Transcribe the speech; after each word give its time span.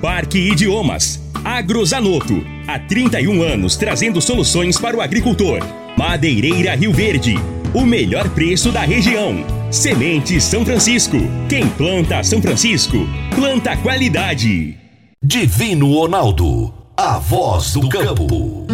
Parque 0.00 0.38
Idiomas. 0.38 1.20
Agrozanoto. 1.44 2.44
Há 2.68 2.78
31 2.78 3.42
anos 3.42 3.76
trazendo 3.76 4.20
soluções 4.20 4.78
para 4.78 4.96
o 4.96 5.00
agricultor. 5.00 5.60
Madeireira 5.96 6.76
Rio 6.76 6.92
Verde. 6.92 7.34
O 7.74 7.84
melhor 7.84 8.28
preço 8.30 8.70
da 8.70 8.82
região. 8.82 9.44
Semente 9.72 10.40
São 10.40 10.64
Francisco. 10.64 11.16
Quem 11.48 11.68
planta 11.70 12.22
São 12.22 12.40
Francisco, 12.40 12.96
planta 13.34 13.76
qualidade. 13.76 14.76
Divino 15.20 15.92
Ronaldo. 15.92 16.72
A 16.96 17.18
voz 17.18 17.72
do 17.72 17.88
campo. 17.88 18.66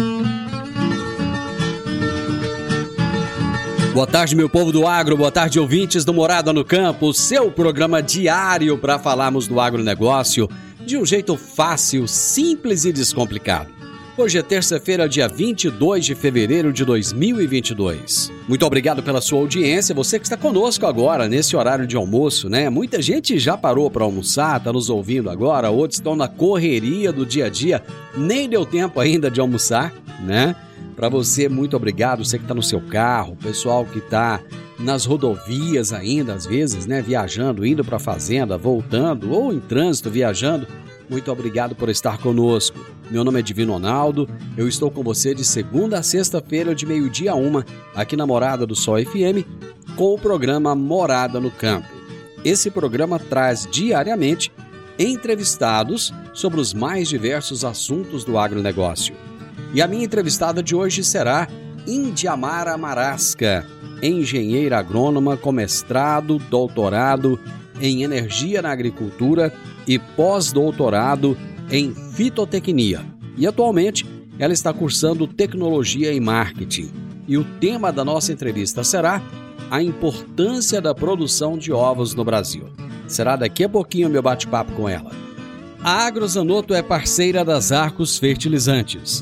Boa 3.93 4.05
tarde, 4.05 4.35
meu 4.35 4.49
povo 4.49 4.73
do 4.73 4.85
agro, 4.85 5.15
boa 5.15 5.31
tarde, 5.31 5.57
ouvintes 5.57 6.03
do 6.03 6.13
Morada 6.13 6.51
no 6.51 6.65
Campo, 6.65 7.13
seu 7.13 7.49
programa 7.49 8.03
diário 8.03 8.77
para 8.77 8.99
falarmos 8.99 9.47
do 9.47 9.57
agronegócio 9.57 10.49
de 10.85 10.97
um 10.97 11.05
jeito 11.05 11.35
fácil, 11.35 12.07
simples 12.07 12.85
e 12.85 12.93
descomplicado. 12.93 13.73
Hoje 14.17 14.37
é 14.37 14.41
terça-feira, 14.41 15.09
dia 15.09 15.27
22 15.27 16.05
de 16.05 16.15
fevereiro 16.15 16.71
de 16.71 16.85
2022. 16.85 18.31
Muito 18.47 18.65
obrigado 18.65 19.03
pela 19.03 19.19
sua 19.19 19.39
audiência, 19.39 19.93
você 19.93 20.17
que 20.17 20.25
está 20.25 20.37
conosco 20.37 20.85
agora, 20.85 21.27
nesse 21.27 21.55
horário 21.55 21.85
de 21.85 21.97
almoço, 21.97 22.47
né? 22.47 22.69
Muita 22.69 23.01
gente 23.01 23.37
já 23.37 23.57
parou 23.57 23.91
para 23.91 24.05
almoçar, 24.05 24.57
está 24.57 24.71
nos 24.71 24.89
ouvindo 24.89 25.29
agora, 25.29 25.69
outros 25.69 25.99
estão 25.99 26.15
na 26.15 26.29
correria 26.29 27.11
do 27.11 27.25
dia 27.25 27.47
a 27.47 27.49
dia, 27.49 27.83
nem 28.15 28.47
deu 28.47 28.65
tempo 28.65 29.01
ainda 29.01 29.29
de 29.29 29.41
almoçar, 29.41 29.91
né? 30.21 30.55
Para 30.95 31.09
você, 31.09 31.49
muito 31.49 31.75
obrigado. 31.75 32.23
Você 32.23 32.37
que 32.37 32.45
está 32.45 32.53
no 32.53 32.63
seu 32.63 32.79
carro, 32.79 33.35
pessoal 33.35 33.85
que 33.85 33.99
está 33.99 34.39
nas 34.79 35.05
rodovias 35.05 35.91
ainda, 35.91 36.33
às 36.33 36.45
vezes, 36.45 36.85
né? 36.85 37.01
Viajando, 37.01 37.65
indo 37.65 37.83
para 37.83 37.97
a 37.97 37.99
fazenda, 37.99 38.57
voltando, 38.57 39.31
ou 39.31 39.53
em 39.53 39.59
trânsito, 39.59 40.09
viajando. 40.09 40.67
Muito 41.09 41.31
obrigado 41.31 41.75
por 41.75 41.89
estar 41.89 42.17
conosco. 42.17 42.79
Meu 43.11 43.23
nome 43.23 43.39
é 43.39 43.43
Divino 43.43 43.73
Ronaldo. 43.73 44.27
Eu 44.57 44.67
estou 44.67 44.89
com 44.89 45.03
você 45.03 45.35
de 45.35 45.43
segunda 45.43 45.99
a 45.99 46.03
sexta-feira, 46.03 46.73
de 46.73 46.85
meio-dia 46.85 47.33
a 47.33 47.35
uma, 47.35 47.65
aqui 47.93 48.15
na 48.15 48.25
Morada 48.25 48.65
do 48.65 48.75
Sol 48.75 48.97
FM, 48.97 49.45
com 49.95 50.13
o 50.13 50.19
programa 50.19 50.73
Morada 50.73 51.39
no 51.39 51.51
Campo. 51.51 51.87
Esse 52.43 52.71
programa 52.71 53.19
traz 53.19 53.67
diariamente 53.69 54.51
entrevistados 54.97 56.13
sobre 56.33 56.59
os 56.59 56.73
mais 56.73 57.07
diversos 57.07 57.63
assuntos 57.63 58.23
do 58.23 58.37
agronegócio. 58.37 59.13
E 59.75 59.81
a 59.81 59.89
minha 59.89 60.05
entrevistada 60.05 60.63
de 60.63 60.73
hoje 60.73 61.03
será 61.03 61.49
Indiamara 61.85 62.77
Marasca, 62.77 63.67
engenheira 64.01 64.79
agrônoma 64.79 65.35
com 65.35 65.51
mestrado, 65.51 66.39
doutorado 66.49 67.37
em 67.81 68.01
energia 68.01 68.61
na 68.61 68.71
agricultura 68.71 69.51
e 69.85 69.99
pós-doutorado 69.99 71.37
em 71.69 71.93
fitotecnia. 71.93 73.05
E 73.35 73.45
atualmente 73.45 74.05
ela 74.39 74.53
está 74.53 74.71
cursando 74.71 75.27
tecnologia 75.27 76.13
e 76.13 76.21
marketing. 76.21 76.89
E 77.27 77.37
o 77.37 77.43
tema 77.43 77.91
da 77.91 78.05
nossa 78.05 78.31
entrevista 78.31 78.81
será 78.81 79.21
a 79.69 79.83
importância 79.83 80.79
da 80.79 80.95
produção 80.95 81.57
de 81.57 81.73
ovos 81.73 82.15
no 82.15 82.23
Brasil. 82.23 82.69
Será 83.09 83.35
daqui 83.35 83.65
a 83.65 83.69
pouquinho 83.69 84.09
meu 84.09 84.21
bate-papo 84.21 84.71
com 84.71 84.87
ela. 84.87 85.11
A 85.83 86.05
Agrozanoto 86.05 86.73
é 86.73 86.81
parceira 86.81 87.43
das 87.43 87.73
Arcos 87.73 88.17
Fertilizantes 88.17 89.21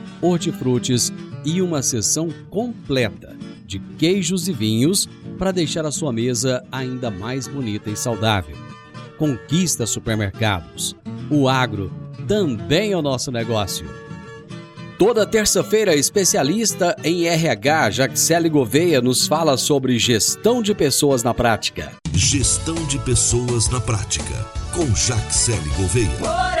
hortifrutis 0.21 1.11
e 1.43 1.61
uma 1.61 1.81
seção 1.81 2.29
completa 2.49 3.35
de 3.65 3.79
queijos 3.97 4.47
e 4.47 4.53
vinhos 4.53 5.07
para 5.37 5.51
deixar 5.51 5.85
a 5.85 5.91
sua 5.91 6.11
mesa 6.11 6.63
ainda 6.71 7.09
mais 7.09 7.47
bonita 7.47 7.89
e 7.89 7.95
saudável. 7.95 8.55
Conquista 9.17 9.85
supermercados. 9.85 10.95
O 11.29 11.47
agro 11.47 11.91
também 12.27 12.91
é 12.91 12.97
o 12.97 13.01
nosso 13.01 13.31
negócio. 13.31 13.85
Toda 14.97 15.25
terça-feira, 15.25 15.95
especialista 15.95 16.95
em 17.03 17.25
RH, 17.25 17.89
Jaxele 17.89 18.49
Gouveia, 18.49 19.01
nos 19.01 19.25
fala 19.25 19.57
sobre 19.57 19.97
gestão 19.97 20.61
de 20.61 20.75
pessoas 20.75 21.23
na 21.23 21.33
prática. 21.33 21.93
Gestão 22.13 22.75
de 22.85 22.99
pessoas 22.99 23.67
na 23.69 23.81
prática, 23.81 24.45
com 24.75 24.85
Jaxele 24.93 25.69
Gouveia. 25.75 26.60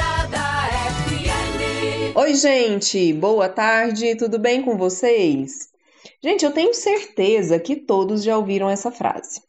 Oi, 2.21 2.35
gente, 2.35 3.11
boa 3.13 3.49
tarde, 3.49 4.13
tudo 4.15 4.37
bem 4.37 4.61
com 4.61 4.77
vocês? 4.77 5.69
Gente, 6.23 6.45
eu 6.45 6.51
tenho 6.51 6.71
certeza 6.71 7.57
que 7.57 7.75
todos 7.75 8.23
já 8.23 8.37
ouviram 8.37 8.69
essa 8.69 8.91
frase. 8.91 9.41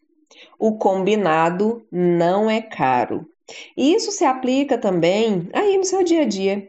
O 0.58 0.78
combinado 0.78 1.86
não 1.92 2.48
é 2.48 2.62
caro. 2.62 3.28
E 3.76 3.92
isso 3.92 4.10
se 4.10 4.24
aplica 4.24 4.78
também 4.78 5.50
aí 5.52 5.76
no 5.76 5.84
seu 5.84 6.02
dia 6.02 6.22
a 6.22 6.24
dia. 6.24 6.66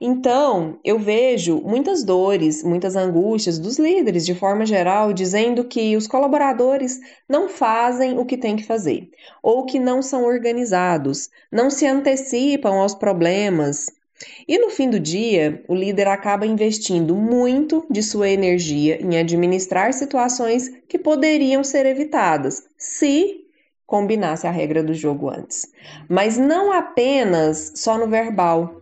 Então, 0.00 0.80
eu 0.82 0.98
vejo 0.98 1.60
muitas 1.60 2.02
dores, 2.02 2.64
muitas 2.64 2.96
angústias 2.96 3.58
dos 3.58 3.78
líderes 3.78 4.24
de 4.24 4.34
forma 4.34 4.64
geral 4.64 5.12
dizendo 5.12 5.64
que 5.64 5.94
os 5.98 6.06
colaboradores 6.06 6.98
não 7.28 7.50
fazem 7.50 8.18
o 8.18 8.24
que 8.24 8.38
têm 8.38 8.56
que 8.56 8.64
fazer, 8.64 9.10
ou 9.42 9.66
que 9.66 9.78
não 9.78 10.00
são 10.00 10.24
organizados, 10.24 11.28
não 11.52 11.68
se 11.68 11.86
antecipam 11.86 12.80
aos 12.80 12.94
problemas. 12.94 13.90
E 14.46 14.58
no 14.58 14.70
fim 14.70 14.88
do 14.88 15.00
dia, 15.00 15.64
o 15.68 15.74
líder 15.74 16.08
acaba 16.08 16.46
investindo 16.46 17.14
muito 17.16 17.84
de 17.90 18.02
sua 18.02 18.28
energia 18.28 19.00
em 19.00 19.18
administrar 19.18 19.92
situações 19.92 20.68
que 20.88 20.98
poderiam 20.98 21.64
ser 21.64 21.86
evitadas 21.86 22.64
se 22.76 23.42
combinasse 23.86 24.46
a 24.46 24.50
regra 24.50 24.82
do 24.82 24.94
jogo 24.94 25.28
antes. 25.28 25.70
Mas 26.08 26.38
não 26.38 26.72
apenas 26.72 27.72
só 27.76 27.98
no 27.98 28.08
verbal, 28.08 28.80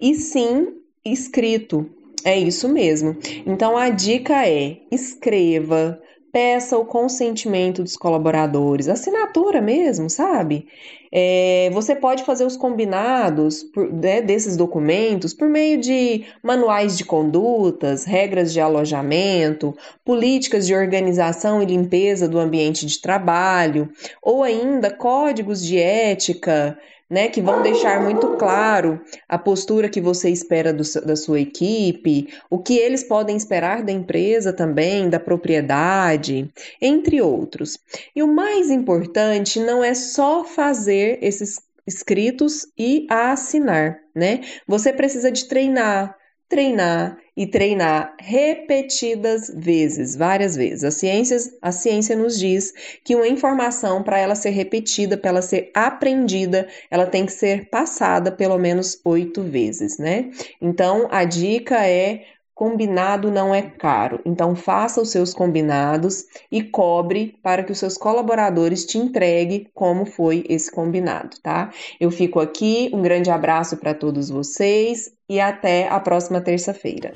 e 0.00 0.14
sim 0.14 0.74
escrito. 1.04 1.88
É 2.24 2.38
isso 2.38 2.68
mesmo. 2.68 3.16
Então 3.46 3.76
a 3.76 3.88
dica 3.88 4.46
é: 4.46 4.78
escreva, 4.90 6.00
peça 6.32 6.78
o 6.78 6.84
consentimento 6.84 7.82
dos 7.82 7.96
colaboradores, 7.96 8.88
assinatura 8.88 9.60
mesmo, 9.60 10.08
sabe? 10.08 10.66
É, 11.12 11.68
você 11.72 11.94
pode 11.96 12.22
fazer 12.22 12.44
os 12.44 12.56
combinados 12.56 13.64
por, 13.64 13.92
né, 13.92 14.22
desses 14.22 14.56
documentos 14.56 15.34
por 15.34 15.48
meio 15.48 15.80
de 15.80 16.24
manuais 16.42 16.96
de 16.96 17.04
condutas, 17.04 18.04
regras 18.04 18.52
de 18.52 18.60
alojamento, 18.60 19.76
políticas 20.04 20.66
de 20.66 20.74
organização 20.74 21.60
e 21.60 21.66
limpeza 21.66 22.28
do 22.28 22.38
ambiente 22.38 22.86
de 22.86 23.00
trabalho, 23.00 23.90
ou 24.22 24.44
ainda 24.44 24.90
códigos 24.90 25.64
de 25.64 25.78
ética, 25.78 26.78
né, 27.10 27.28
que 27.28 27.42
vão 27.42 27.60
deixar 27.60 28.00
muito 28.02 28.36
claro 28.36 29.00
a 29.28 29.36
postura 29.36 29.88
que 29.88 30.00
você 30.00 30.30
espera 30.30 30.72
do, 30.72 30.84
da 31.04 31.16
sua 31.16 31.40
equipe, 31.40 32.28
o 32.48 32.58
que 32.58 32.78
eles 32.78 33.02
podem 33.02 33.36
esperar 33.36 33.82
da 33.82 33.90
empresa 33.90 34.52
também, 34.52 35.10
da 35.10 35.18
propriedade, 35.18 36.48
entre 36.80 37.20
outros. 37.20 37.76
E 38.14 38.22
o 38.22 38.32
mais 38.32 38.70
importante 38.70 39.58
não 39.58 39.82
é 39.82 39.92
só 39.94 40.44
fazer 40.44 41.18
esses 41.20 41.58
escritos 41.86 42.66
e 42.78 43.06
assinar, 43.10 43.98
né? 44.14 44.42
Você 44.66 44.92
precisa 44.92 45.32
de 45.32 45.48
treinar, 45.48 46.16
treinar 46.50 47.16
e 47.36 47.46
treinar 47.46 48.14
repetidas 48.20 49.50
vezes, 49.56 50.16
várias 50.16 50.56
vezes. 50.56 50.84
A 50.84 50.90
ciência, 50.90 51.38
a 51.62 51.72
ciência 51.72 52.16
nos 52.16 52.38
diz 52.38 52.74
que 53.04 53.14
uma 53.14 53.26
informação, 53.26 54.02
para 54.02 54.18
ela 54.18 54.34
ser 54.34 54.50
repetida, 54.50 55.16
para 55.16 55.30
ela 55.30 55.42
ser 55.42 55.70
aprendida, 55.72 56.68
ela 56.90 57.06
tem 57.06 57.24
que 57.24 57.32
ser 57.32 57.70
passada 57.70 58.32
pelo 58.32 58.58
menos 58.58 59.00
oito 59.04 59.42
vezes, 59.42 59.96
né? 59.96 60.28
Então, 60.60 61.08
a 61.10 61.24
dica 61.24 61.86
é 61.86 62.24
Combinado 62.60 63.30
não 63.30 63.54
é 63.54 63.62
caro, 63.62 64.20
então 64.22 64.54
faça 64.54 65.00
os 65.00 65.08
seus 65.08 65.32
combinados 65.32 66.26
e 66.52 66.62
cobre 66.62 67.38
para 67.42 67.64
que 67.64 67.72
os 67.72 67.78
seus 67.78 67.96
colaboradores 67.96 68.84
te 68.84 68.98
entreguem 68.98 69.66
como 69.72 70.04
foi 70.04 70.44
esse 70.46 70.70
combinado, 70.70 71.38
tá? 71.42 71.70
Eu 71.98 72.10
fico 72.10 72.38
aqui, 72.38 72.90
um 72.92 73.00
grande 73.00 73.30
abraço 73.30 73.78
para 73.78 73.94
todos 73.94 74.28
vocês 74.28 75.10
e 75.26 75.40
até 75.40 75.88
a 75.88 75.98
próxima 75.98 76.38
terça-feira. 76.38 77.14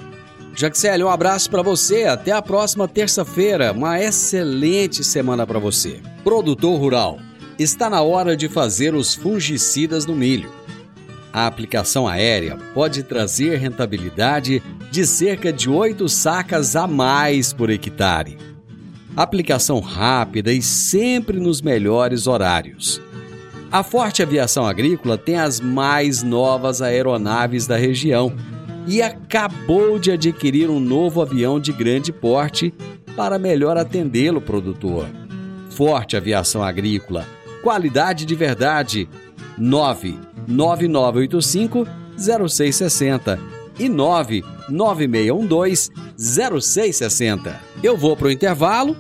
Jaxele, 0.57 1.05
um 1.05 1.11
abraço 1.11 1.51
para 1.51 1.61
você. 1.61 2.05
Até 2.05 2.33
a 2.33 2.41
próxima 2.41 2.89
terça-feira. 2.89 3.71
Uma 3.73 4.01
excelente 4.01 5.05
semana 5.05 5.47
para 5.47 5.59
você. 5.59 6.01
Produtor 6.23 6.81
Rural, 6.81 7.19
está 7.59 7.91
na 7.91 8.01
hora 8.01 8.35
de 8.35 8.49
fazer 8.49 8.95
os 8.95 9.15
fungicidas 9.15 10.07
no 10.07 10.17
milho. 10.17 10.64
A 11.35 11.49
aplicação 11.49 12.07
aérea 12.07 12.57
pode 12.73 13.03
trazer 13.03 13.57
rentabilidade 13.57 14.63
de 14.89 15.05
cerca 15.05 15.53
de 15.53 15.69
8 15.69 16.09
sacas 16.09 16.77
a 16.77 16.87
mais 16.87 17.53
por 17.53 17.71
hectare. 17.71 18.39
Aplicação 19.17 19.81
rápida 19.81 20.53
e 20.53 20.63
sempre 20.63 21.41
nos 21.41 21.61
melhores 21.61 22.29
horários. 22.29 23.03
A 23.73 23.83
Forte 23.83 24.23
Aviação 24.23 24.65
Agrícola 24.65 25.19
tem 25.19 25.37
as 25.37 25.59
mais 25.59 26.23
novas 26.23 26.81
aeronaves 26.81 27.67
da 27.67 27.77
região 27.77 28.33
e 28.87 29.03
acabou 29.03 29.99
de 29.99 30.13
adquirir 30.13 30.71
um 30.71 30.79
novo 30.79 31.21
avião 31.21 31.59
de 31.59 31.73
grande 31.73 32.13
porte 32.13 32.73
para 33.17 33.41
melhor 33.41 33.77
atendê-lo, 33.77 34.41
produtor. 34.41 35.09
Forte 35.69 36.17
Aviação 36.17 36.63
Agrícola, 36.63 37.27
qualidade 37.61 38.25
de 38.25 38.37
verdade. 38.37 39.09
99985 40.47 41.87
0660 42.17 43.39
e 43.79 43.89
99612 43.89 45.91
0660. 46.17 47.61
Eu 47.83 47.97
vou 47.97 48.17
para 48.17 48.29
o 48.29 48.31
intervalo, 48.31 48.97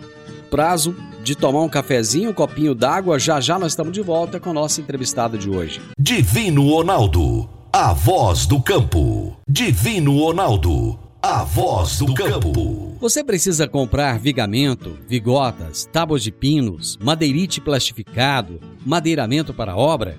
prazo 0.50 0.94
de 1.22 1.34
tomar 1.34 1.62
um 1.62 1.68
cafezinho, 1.68 2.30
um 2.30 2.34
copinho 2.34 2.74
d'água. 2.74 3.18
Já 3.18 3.40
já 3.40 3.58
nós 3.58 3.72
estamos 3.72 3.92
de 3.92 4.02
volta 4.02 4.38
com 4.38 4.50
a 4.50 4.54
nossa 4.54 4.80
entrevistada 4.80 5.38
de 5.38 5.48
hoje. 5.48 5.80
Divino 5.98 6.68
Ronaldo, 6.68 7.48
a 7.72 7.92
voz 7.92 8.46
do 8.46 8.60
campo. 8.60 9.36
Divino 9.48 10.18
Ronaldo, 10.18 10.98
a 11.22 11.44
voz 11.44 11.98
do 11.98 12.12
campo. 12.14 12.94
Você 13.00 13.24
precisa 13.24 13.66
comprar 13.66 14.18
vigamento, 14.18 14.98
vigotas, 15.08 15.88
tábuas 15.92 16.22
de 16.22 16.30
pinos, 16.30 16.98
madeirite 17.02 17.60
plastificado, 17.60 18.60
madeiramento 18.84 19.54
para 19.54 19.76
obra? 19.76 20.18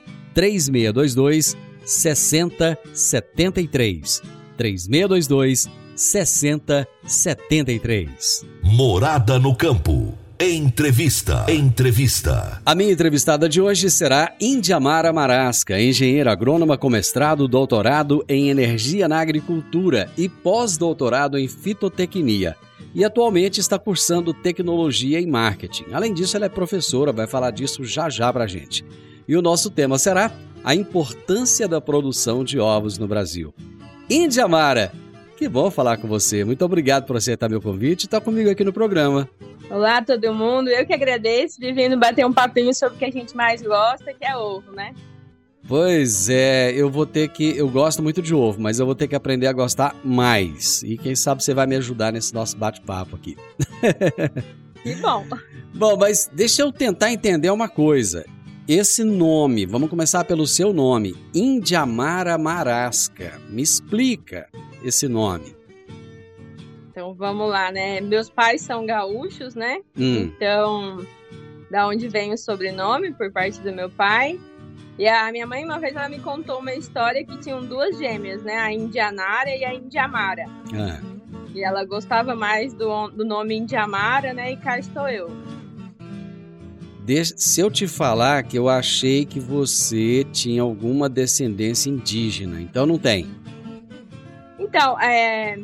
3622 0.33 1.55
6073. 1.85 4.21
3622 4.57 5.69
6073. 5.95 8.45
Morada 8.63 9.39
no 9.39 9.55
campo. 9.55 10.17
Entrevista. 10.43 11.45
Entrevista. 11.47 12.59
A 12.65 12.73
minha 12.73 12.91
entrevistada 12.91 13.47
de 13.47 13.61
hoje 13.61 13.91
será 13.91 14.33
Indiamara 14.41 15.13
Marasca, 15.13 15.79
engenheira 15.79 16.31
agrônoma 16.31 16.79
com 16.79 16.89
mestrado, 16.89 17.47
doutorado 17.47 18.25
em 18.27 18.49
energia 18.49 19.07
na 19.07 19.19
agricultura 19.19 20.09
e 20.17 20.27
pós-doutorado 20.27 21.37
em 21.37 21.47
fitotecnia. 21.47 22.57
E 22.95 23.05
atualmente 23.05 23.59
está 23.59 23.77
cursando 23.77 24.33
tecnologia 24.33 25.21
e 25.21 25.27
marketing. 25.27 25.85
Além 25.93 26.11
disso, 26.11 26.35
ela 26.35 26.47
é 26.47 26.49
professora, 26.49 27.11
vai 27.11 27.27
falar 27.27 27.51
disso 27.51 27.85
já 27.85 28.09
já 28.09 28.33
pra 28.33 28.47
gente. 28.47 28.83
E 29.27 29.35
o 29.35 29.41
nosso 29.41 29.69
tema 29.69 29.97
será 29.97 30.31
a 30.63 30.75
importância 30.75 31.67
da 31.67 31.81
produção 31.81 32.43
de 32.43 32.59
ovos 32.59 32.97
no 32.97 33.07
Brasil. 33.07 33.53
Indiamara, 34.09 34.91
que 35.37 35.47
bom 35.47 35.71
falar 35.71 35.97
com 35.97 36.07
você. 36.07 36.43
Muito 36.43 36.63
obrigado 36.63 37.05
por 37.05 37.15
aceitar 37.15 37.49
meu 37.49 37.61
convite 37.61 38.03
e 38.03 38.05
estar 38.05 38.21
comigo 38.21 38.49
aqui 38.49 38.63
no 38.63 38.73
programa. 38.73 39.29
Olá, 39.69 40.01
todo 40.01 40.33
mundo. 40.33 40.69
Eu 40.69 40.85
que 40.85 40.93
agradeço 40.93 41.59
de 41.59 41.71
vindo 41.71 41.97
bater 41.97 42.25
um 42.25 42.33
papinho 42.33 42.73
sobre 42.73 42.95
o 42.95 42.99
que 42.99 43.05
a 43.05 43.11
gente 43.11 43.35
mais 43.35 43.61
gosta, 43.61 44.13
que 44.13 44.25
é 44.25 44.35
ovo, 44.35 44.71
né? 44.71 44.93
Pois 45.67 46.27
é, 46.27 46.71
eu 46.73 46.89
vou 46.89 47.05
ter 47.05 47.29
que. 47.29 47.55
Eu 47.57 47.69
gosto 47.69 48.03
muito 48.03 48.21
de 48.21 48.35
ovo, 48.35 48.59
mas 48.59 48.79
eu 48.79 48.85
vou 48.85 48.95
ter 48.95 49.07
que 49.07 49.15
aprender 49.15 49.47
a 49.47 49.53
gostar 49.53 49.95
mais. 50.03 50.83
E 50.83 50.97
quem 50.97 51.15
sabe 51.15 51.43
você 51.43 51.53
vai 51.53 51.65
me 51.65 51.75
ajudar 51.75 52.11
nesse 52.11 52.33
nosso 52.33 52.57
bate-papo 52.57 53.15
aqui. 53.15 53.37
Que 54.83 54.95
bom. 54.95 55.25
Bom, 55.75 55.95
mas 55.95 56.29
deixa 56.33 56.63
eu 56.63 56.71
tentar 56.71 57.11
entender 57.11 57.51
uma 57.51 57.69
coisa. 57.69 58.25
Esse 58.67 59.03
nome, 59.03 59.65
vamos 59.65 59.89
começar 59.89 60.23
pelo 60.23 60.45
seu 60.47 60.71
nome, 60.71 61.15
Indiamara 61.33 62.37
Marasca. 62.37 63.39
Me 63.49 63.61
explica 63.61 64.47
esse 64.83 65.07
nome. 65.07 65.55
Então 66.89 67.13
vamos 67.13 67.49
lá, 67.49 67.71
né? 67.71 67.99
Meus 68.01 68.29
pais 68.29 68.61
são 68.61 68.85
gaúchos, 68.85 69.55
né? 69.55 69.79
Hum, 69.97 70.31
Então, 70.35 71.05
da 71.69 71.87
onde 71.87 72.07
vem 72.07 72.33
o 72.33 72.37
sobrenome 72.37 73.13
por 73.13 73.31
parte 73.31 73.59
do 73.61 73.71
meu 73.73 73.89
pai. 73.89 74.39
E 74.99 75.07
a 75.07 75.31
minha 75.31 75.47
mãe, 75.47 75.65
uma 75.65 75.79
vez, 75.79 75.95
ela 75.95 76.07
me 76.09 76.19
contou 76.19 76.59
uma 76.59 76.73
história 76.73 77.25
que 77.25 77.37
tinham 77.39 77.65
duas 77.65 77.97
gêmeas, 77.97 78.43
né? 78.43 78.57
A 78.57 78.71
Indianara 78.71 79.49
e 79.49 79.65
a 79.65 79.73
Indiamara. 79.73 80.45
ah, 80.75 80.99
E 81.55 81.63
ela 81.63 81.83
gostava 81.83 82.35
mais 82.35 82.73
do, 82.73 83.07
do 83.09 83.25
nome 83.25 83.55
Indiamara, 83.57 84.33
né? 84.33 84.51
E 84.51 84.57
cá 84.57 84.77
estou 84.77 85.07
eu. 85.09 85.29
Deixa- 87.03 87.33
se 87.37 87.59
eu 87.61 87.69
te 87.71 87.87
falar 87.87 88.43
que 88.43 88.57
eu 88.57 88.69
achei 88.69 89.25
que 89.25 89.39
você 89.39 90.25
tinha 90.31 90.61
alguma 90.61 91.09
descendência 91.09 91.89
indígena, 91.89 92.61
então 92.61 92.85
não 92.85 92.97
tem. 92.97 93.27
Então, 94.59 94.99
é, 94.99 95.57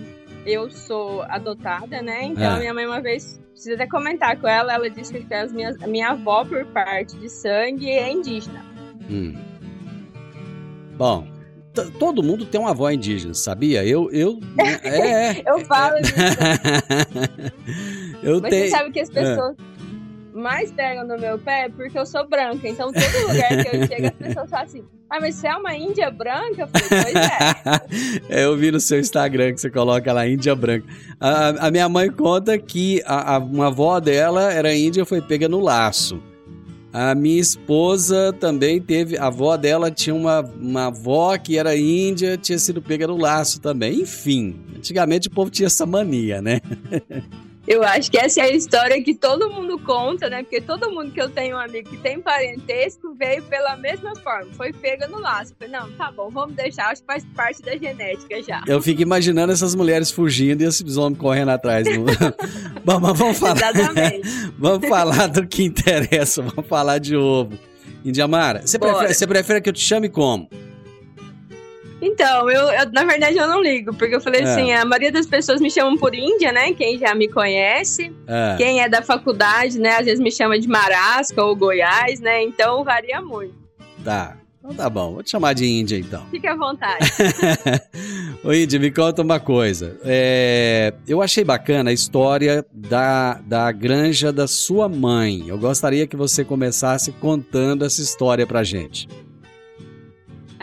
eu 0.45 0.69
sou 0.69 1.21
adotada, 1.23 2.01
né? 2.01 2.25
Então, 2.25 2.55
Ah. 2.55 2.59
minha 2.59 2.73
mãe, 2.73 2.85
uma 2.85 3.01
vez, 3.01 3.39
precisa 3.51 3.75
até 3.75 3.87
comentar 3.87 4.37
com 4.39 4.47
ela, 4.47 4.73
ela 4.73 4.89
disse 4.89 5.13
que 5.13 5.33
as 5.33 5.51
minhas, 5.53 5.81
a 5.81 5.87
minha 5.87 6.09
avó, 6.09 6.43
por 6.43 6.65
parte 6.67 7.15
de 7.17 7.29
sangue, 7.29 7.89
é 7.89 8.11
indígena. 8.11 8.65
Hum. 9.09 9.33
Bom, 10.97 11.27
todo 11.99 12.23
mundo 12.23 12.45
tem 12.45 12.59
uma 12.59 12.71
avó 12.71 12.89
indígena, 12.89 13.33
sabia? 13.35 13.85
Eu, 13.85 14.09
eu, 14.11 14.39
é, 14.83 15.37
é. 15.37 15.43
Eu 15.45 15.59
falo 15.65 16.01
disso. 16.01 16.13
eu 18.23 18.41
Mas 18.41 18.49
tenho. 18.49 18.63
você 18.65 18.69
sabe 18.69 18.91
que 18.91 18.99
as 18.99 19.09
pessoas. 19.09 19.55
Mais 20.37 20.71
pegam 20.71 21.05
no 21.07 21.17
meu 21.19 21.37
pé 21.39 21.69
porque 21.75 21.97
eu 21.97 22.05
sou 22.05 22.27
branca. 22.27 22.67
Então, 22.67 22.91
todo 22.91 23.27
lugar 23.27 23.49
que 23.49 23.75
eu 23.75 23.87
chego, 23.87 24.07
as 24.07 24.13
pessoas 24.13 24.49
falam 24.49 24.65
assim: 24.65 24.83
Ah, 25.09 25.19
mas 25.19 25.35
você 25.35 25.47
é 25.47 25.55
uma 25.55 25.75
índia 25.75 26.09
branca? 26.11 26.61
Eu 26.61 26.67
pois 26.67 27.15
é. 27.15 28.41
É, 28.41 28.43
eu 28.45 28.55
vi 28.55 28.71
no 28.71 28.79
seu 28.79 28.99
Instagram 28.99 29.53
que 29.53 29.61
você 29.61 29.69
coloca 29.69 30.11
lá 30.13 30.27
Índia 30.27 30.55
Branca. 30.55 30.85
A, 31.19 31.67
a 31.67 31.71
minha 31.71 31.89
mãe 31.89 32.09
conta 32.11 32.57
que 32.57 33.01
a, 33.05 33.35
a- 33.35 33.39
uma 33.39 33.67
avó 33.67 33.99
dela 33.99 34.51
era 34.53 34.73
índia 34.75 35.05
foi 35.05 35.21
pega 35.21 35.49
no 35.49 35.59
laço. 35.59 36.21
A 36.93 37.13
minha 37.13 37.39
esposa 37.39 38.33
também 38.39 38.81
teve. 38.81 39.17
A 39.17 39.27
avó 39.27 39.55
dela 39.57 39.91
tinha 39.91 40.15
uma, 40.15 40.39
uma 40.41 40.87
avó 40.87 41.37
que 41.37 41.57
era 41.57 41.75
índia, 41.75 42.37
tinha 42.37 42.57
sido 42.57 42.81
pega 42.81 43.05
no 43.05 43.17
laço 43.17 43.59
também. 43.61 44.01
Enfim, 44.01 44.59
antigamente 44.75 45.27
o 45.27 45.31
povo 45.31 45.51
tinha 45.51 45.67
essa 45.67 45.85
mania, 45.85 46.41
né? 46.41 46.59
Eu 47.67 47.83
acho 47.83 48.09
que 48.09 48.17
essa 48.17 48.39
é 48.39 48.43
a 48.43 48.51
história 48.51 49.03
que 49.03 49.13
todo 49.13 49.49
mundo 49.49 49.77
conta, 49.77 50.29
né? 50.29 50.41
Porque 50.41 50.61
todo 50.61 50.89
mundo 50.89 51.11
que 51.11 51.21
eu 51.21 51.29
tenho 51.29 51.57
um 51.57 51.59
amigo 51.59 51.89
que 51.89 51.97
tem 51.97 52.21
parentesco 52.21 53.13
veio 53.13 53.43
pela 53.43 53.75
mesma 53.75 54.15
forma. 54.15 54.49
Foi 54.53 54.71
pega 54.71 55.05
no 55.07 55.19
laço. 55.19 55.53
Falei, 55.59 55.73
não, 55.73 55.91
tá 55.91 56.09
bom, 56.09 56.29
vamos 56.29 56.55
deixar. 56.55 56.91
Acho 56.91 57.01
que 57.01 57.07
faz 57.07 57.25
parte 57.35 57.61
da 57.61 57.75
genética 57.75 58.41
já. 58.41 58.63
Eu 58.65 58.81
fico 58.81 59.01
imaginando 59.01 59.51
essas 59.51 59.75
mulheres 59.75 60.09
fugindo 60.09 60.61
e 60.61 60.65
esses 60.65 60.95
homens 60.95 61.19
correndo 61.19 61.49
atrás. 61.49 61.85
Bom, 62.85 62.99
mas 63.01 63.17
vamos 63.17 63.37
falar. 63.37 63.57
Exatamente. 63.57 64.29
Vamos 64.57 64.87
falar 64.87 65.27
do 65.27 65.45
que 65.45 65.63
interessa, 65.63 66.41
vamos 66.41 66.67
falar 66.67 66.99
de 66.99 67.15
ovo. 67.15 67.57
Indiamara, 68.03 68.65
você 68.65 68.79
prefere, 68.79 69.13
você 69.13 69.27
prefere 69.27 69.61
que 69.61 69.69
eu 69.69 69.73
te 69.73 69.81
chame 69.81 70.09
como? 70.09 70.49
Então, 72.01 72.49
eu, 72.49 72.61
eu- 72.69 72.91
na 72.91 73.03
verdade 73.03 73.37
eu 73.37 73.47
não 73.47 73.61
ligo, 73.61 73.93
porque 73.95 74.15
eu 74.15 74.21
falei 74.21 74.41
É. 74.41 74.43
assim, 74.43 74.71
a 74.71 74.85
maioria 74.85 75.11
das 75.11 75.25
pessoas 75.25 75.59
me 75.59 75.69
chamam 75.71 75.97
por 75.97 76.13
Índia, 76.13 76.51
né? 76.51 76.71
Quem 76.73 76.97
já 76.99 77.15
me 77.15 77.27
conhece, 77.27 78.13
É. 78.27 78.55
quem 78.57 78.81
é 78.81 78.87
da 78.89 79.01
faculdade, 79.01 79.79
né? 79.79 79.97
Às 79.97 80.05
vezes 80.05 80.19
me 80.19 80.31
chama 80.31 80.59
de 80.59 80.67
Marasca 80.67 81.43
ou 81.43 81.55
Goiás, 81.55 82.19
né? 82.19 82.43
Então 82.43 82.83
varia 82.83 83.19
muito. 83.21 83.55
Tá. 84.03 84.37
Então 84.59 84.75
tá 84.75 84.89
bom, 84.89 85.13
vou 85.13 85.23
te 85.23 85.31
chamar 85.31 85.53
de 85.53 85.65
Índia 85.65 85.97
então. 85.97 86.25
Fique 86.29 86.45
à 86.45 86.55
vontade. 86.55 87.05
Ô 88.43 88.51
Índia, 88.53 88.79
me 88.79 88.91
conta 88.91 89.21
uma 89.21 89.39
coisa. 89.39 89.97
É, 90.03 90.93
eu 91.07 91.21
achei 91.21 91.43
bacana 91.43 91.89
a 91.89 91.93
história 91.93 92.65
da, 92.73 93.35
da 93.45 93.71
granja 93.71 94.31
da 94.31 94.45
sua 94.45 94.87
mãe. 94.89 95.45
Eu 95.47 95.57
gostaria 95.57 96.05
que 96.05 96.15
você 96.17 96.43
começasse 96.43 97.11
contando 97.13 97.85
essa 97.85 98.01
história 98.01 98.45
pra 98.45 98.63
gente. 98.63 99.07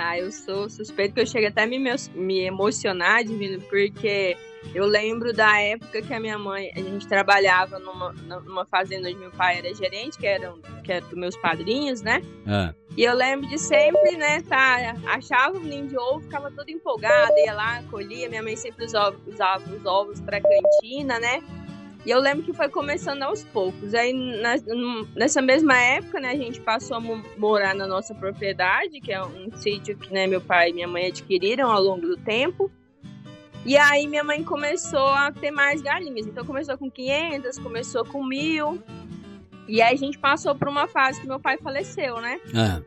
Ah, 0.07 0.19
eu 0.19 0.31
sou 0.31 0.69
suspeito 0.69 1.15
que 1.15 1.21
eu 1.23 1.27
chego 1.27 1.47
até 1.47 1.63
a 1.63 1.67
me, 1.67 1.79
me 2.15 2.41
emocionar, 2.41 3.25
Divino, 3.25 3.59
porque 3.63 4.37
eu 4.75 4.85
lembro 4.85 5.33
da 5.33 5.59
época 5.59 6.03
que 6.03 6.13
a 6.13 6.21
minha 6.21 6.39
mãe, 6.39 6.71
a 6.77 6.79
gente 6.79 7.09
trabalhava 7.09 7.79
numa, 7.79 8.13
numa 8.45 8.67
fazenda 8.67 9.09
onde 9.09 9.19
meu 9.19 9.31
pai 9.31 9.59
era 9.59 9.75
gerente, 9.75 10.19
que 10.19 10.27
era, 10.27 10.53
que 10.83 10.93
era 10.93 11.01
dos 11.07 11.19
meus 11.19 11.35
padrinhos, 11.39 12.03
né? 12.03 12.21
Ah, 12.47 12.75
E 12.95 13.03
eu 13.03 13.15
lembro 13.15 13.49
de 13.49 13.59
sempre, 13.59 14.15
né, 14.19 14.43
tá, 14.43 14.95
achava 15.07 15.57
um 15.57 15.63
ninho 15.63 15.87
de 15.89 15.97
ovo, 15.97 16.21
ficava 16.21 16.51
toda 16.51 16.71
empolgada, 16.71 17.33
ia 17.39 17.55
lá, 17.55 17.83
colhia, 17.91 18.29
minha 18.29 18.43
mãe 18.43 18.57
sempre 18.57 18.85
usava, 18.85 19.17
usava 19.27 19.65
os 19.75 19.87
ovos 19.87 20.21
pra 20.21 20.39
cantina, 20.39 21.19
né? 21.19 21.43
E 22.07 22.11
eu 22.11 22.21
lembro 22.21 22.43
que 22.45 22.53
foi 22.53 22.69
começando 22.69 23.23
aos 23.23 23.43
poucos. 23.45 23.95
Aí 23.95 24.13
na- 24.13 24.57
nessa 25.17 25.41
mesma 25.41 25.75
época, 25.81 26.21
né, 26.21 26.31
a 26.33 26.37
gente 26.37 26.61
passou 26.61 26.97
a 26.99 27.01
mo- 27.01 27.25
morar 27.39 27.75
na 27.75 27.87
nossa 27.87 28.15
propriedade, 28.15 29.01
que 29.01 29.11
é 29.13 29.23
um 29.25 29.51
sítio 29.57 29.97
que 29.97 30.13
né, 30.13 30.27
meu 30.27 30.41
pai 30.41 30.71
e 30.71 30.73
minha 30.75 30.87
mãe 30.89 31.07
adquiriram 31.07 31.71
ao 31.71 31.83
longo 31.83 32.07
do 32.07 32.17
tempo. 32.17 32.71
E 33.65 33.77
aí 33.79 34.07
minha 34.07 34.23
mãe 34.23 34.45
começou 34.45 35.09
a 35.09 35.33
ter 35.33 35.51
mais 35.51 35.81
galinhas. 35.81 36.27
Então 36.27 36.45
começou 36.45 36.77
com 36.77 36.91
500, 36.91 37.59
começou 37.59 38.05
com 38.05 38.23
mil. 38.23 38.83
E 39.67 39.81
aí 39.81 39.95
a 39.95 39.99
gente 39.99 40.19
passou 40.19 40.55
por 40.55 40.69
uma 40.69 40.87
fase 40.87 41.19
que 41.19 41.27
meu 41.27 41.41
pai 41.41 41.57
faleceu, 41.57 42.21
né? 42.21 42.39
ah, 42.55 42.83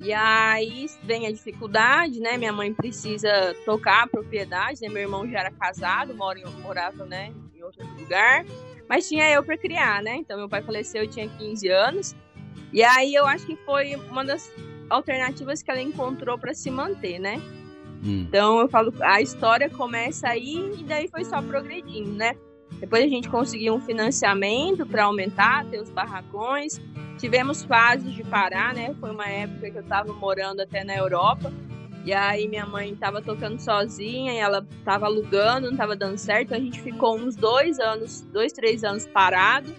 E 0.00 0.12
aí 0.12 0.86
vem 1.02 1.26
a 1.26 1.32
dificuldade, 1.32 2.20
né? 2.20 2.36
Minha 2.38 2.52
mãe 2.52 2.72
precisa 2.72 3.54
tocar 3.66 4.04
a 4.04 4.06
propriedade, 4.06 4.80
né? 4.80 4.88
Meu 4.88 5.02
irmão 5.02 5.28
já 5.28 5.40
era 5.40 5.50
casado, 5.50 6.14
mora 6.14 6.38
morava, 6.62 7.04
né, 7.04 7.32
outro 7.70 8.00
lugar. 8.00 8.44
Mas 8.88 9.08
tinha 9.08 9.30
eu 9.30 9.42
para 9.42 9.56
criar, 9.56 10.02
né? 10.02 10.16
Então 10.16 10.36
meu 10.36 10.48
pai 10.48 10.62
faleceu, 10.62 11.02
eu 11.04 11.08
tinha 11.08 11.28
15 11.28 11.68
anos. 11.68 12.16
E 12.72 12.82
aí 12.82 13.14
eu 13.14 13.26
acho 13.26 13.46
que 13.46 13.56
foi 13.56 13.94
uma 13.96 14.24
das 14.24 14.50
alternativas 14.88 15.62
que 15.62 15.70
ela 15.70 15.80
encontrou 15.80 16.38
para 16.38 16.52
se 16.52 16.70
manter, 16.70 17.18
né? 17.18 17.40
hum, 18.02 18.26
Então 18.28 18.58
eu 18.58 18.68
falo, 18.68 18.92
a 19.00 19.20
história 19.20 19.70
começa 19.70 20.28
aí 20.28 20.72
e 20.78 20.84
daí 20.84 21.08
foi 21.08 21.24
só 21.24 21.40
progredindo, 21.40 22.10
né? 22.12 22.34
Depois 22.80 23.04
a 23.04 23.08
gente 23.08 23.28
conseguiu 23.28 23.74
um 23.74 23.80
financiamento 23.80 24.86
para 24.86 25.04
aumentar, 25.04 25.64
ter 25.66 25.80
os 25.80 25.90
barracões. 25.90 26.80
Tivemos 27.18 27.62
fases 27.64 28.12
de 28.14 28.24
parar, 28.24 28.72
né? 28.72 28.94
Foi 28.98 29.10
uma 29.10 29.28
época 29.28 29.70
que 29.70 29.76
eu 29.76 29.82
estava 29.82 30.12
morando 30.12 30.60
até 30.60 30.82
na 30.82 30.96
Europa. 30.96 31.52
E 32.04 32.12
aí 32.12 32.48
minha 32.48 32.66
mãe 32.66 32.92
estava 32.92 33.20
tocando 33.20 33.60
sozinha 33.60 34.32
e 34.32 34.38
ela 34.38 34.66
estava 34.78 35.06
alugando, 35.06 35.66
não 35.66 35.72
estava 35.72 35.94
dando 35.94 36.16
certo. 36.16 36.54
A 36.54 36.58
gente 36.58 36.80
ficou 36.80 37.16
uns 37.16 37.36
dois 37.36 37.78
anos, 37.78 38.22
dois, 38.32 38.52
três 38.52 38.84
anos 38.84 39.06
parado. 39.06 39.74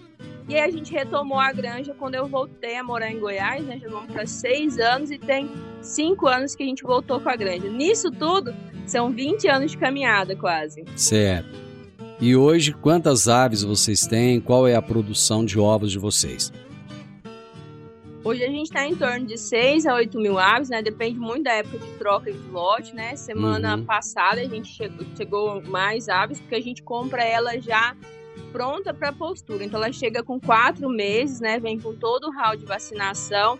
E 0.48 0.54
aí 0.54 0.68
a 0.68 0.70
gente 0.70 0.92
retomou 0.92 1.38
a 1.38 1.52
granja 1.52 1.94
quando 1.94 2.14
eu 2.14 2.26
voltei 2.26 2.76
a 2.76 2.82
morar 2.84 3.10
em 3.10 3.18
Goiás, 3.18 3.64
né? 3.64 3.78
Já 3.80 3.88
vamos 3.88 4.12
para 4.12 4.26
seis 4.26 4.78
anos 4.78 5.10
e 5.10 5.18
tem 5.18 5.50
cinco 5.80 6.26
anos 6.26 6.54
que 6.54 6.62
a 6.62 6.66
gente 6.66 6.82
voltou 6.82 7.20
com 7.20 7.28
a 7.28 7.36
granja. 7.36 7.68
Nisso 7.68 8.10
tudo, 8.10 8.54
são 8.86 9.10
20 9.10 9.48
anos 9.48 9.70
de 9.70 9.78
caminhada 9.78 10.36
quase. 10.36 10.84
certo. 10.96 11.62
E 12.20 12.36
hoje, 12.36 12.72
quantas 12.72 13.26
aves 13.26 13.64
vocês 13.64 14.06
têm? 14.06 14.40
Qual 14.40 14.64
é 14.68 14.76
a 14.76 14.82
produção 14.82 15.44
de 15.44 15.58
ovos 15.58 15.90
de 15.90 15.98
vocês? 15.98 16.52
Hoje 18.24 18.44
a 18.44 18.48
gente 18.48 18.66
está 18.66 18.86
em 18.86 18.94
torno 18.94 19.26
de 19.26 19.36
6 19.36 19.84
a 19.84 19.94
8 19.96 20.16
mil 20.20 20.38
aves, 20.38 20.68
né? 20.68 20.80
Depende 20.80 21.18
muito 21.18 21.42
da 21.42 21.54
época 21.54 21.78
de 21.78 21.90
troca 21.98 22.32
de 22.32 22.38
lote, 22.50 22.94
né? 22.94 23.16
Semana 23.16 23.76
Uhum. 23.76 23.84
passada 23.84 24.40
a 24.40 24.44
gente 24.44 24.68
chegou, 24.68 25.04
chegou 25.16 25.62
mais 25.62 26.08
aves, 26.08 26.38
porque 26.38 26.54
a 26.54 26.60
gente 26.60 26.82
compra 26.84 27.24
ela 27.24 27.58
já 27.60 27.96
pronta 28.52 28.94
para 28.94 29.12
postura. 29.12 29.64
Então 29.64 29.82
ela 29.82 29.92
chega 29.92 30.22
com 30.22 30.38
quatro 30.38 30.88
meses, 30.88 31.40
né? 31.40 31.58
Vem 31.58 31.80
com 31.80 31.94
todo 31.96 32.28
o 32.28 32.30
hall 32.30 32.54
de 32.56 32.64
vacinação. 32.64 33.58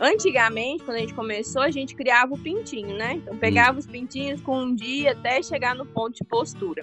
Antigamente, 0.00 0.82
quando 0.82 0.96
a 0.96 1.00
gente 1.00 1.14
começou, 1.14 1.62
a 1.62 1.70
gente 1.70 1.94
criava 1.94 2.34
o 2.34 2.38
pintinho, 2.38 2.96
né? 2.96 3.14
Então 3.14 3.36
pegava 3.36 3.78
os 3.78 3.86
pintinhos 3.86 4.40
com 4.40 4.58
um 4.60 4.74
dia 4.74 5.12
até 5.12 5.40
chegar 5.40 5.74
no 5.76 5.86
ponto 5.86 6.16
de 6.16 6.24
postura. 6.24 6.82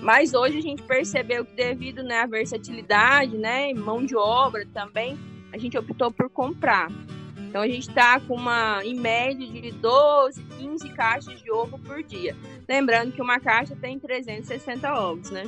Mas 0.00 0.34
hoje 0.34 0.58
a 0.58 0.62
gente 0.62 0.82
percebeu 0.82 1.44
que 1.44 1.54
devido 1.54 2.02
né, 2.02 2.20
à 2.20 2.26
versatilidade, 2.26 3.36
né, 3.36 3.72
mão 3.72 4.04
de 4.04 4.16
obra 4.16 4.66
também, 4.74 5.16
a 5.52 5.58
gente 5.58 5.76
optou 5.76 6.10
por 6.10 6.28
comprar. 6.30 6.90
Então 7.48 7.60
a 7.60 7.68
gente 7.68 7.88
está 7.88 8.18
com 8.18 8.34
uma, 8.34 8.80
em 8.82 8.94
média, 8.94 9.46
de 9.46 9.70
12, 9.72 10.42
15 10.58 10.88
caixas 10.90 11.42
de 11.42 11.50
ovo 11.50 11.78
por 11.78 12.02
dia. 12.02 12.34
Lembrando 12.66 13.12
que 13.12 13.20
uma 13.20 13.38
caixa 13.38 13.76
tem 13.76 13.98
360 13.98 14.94
ovos, 14.94 15.30
né? 15.30 15.44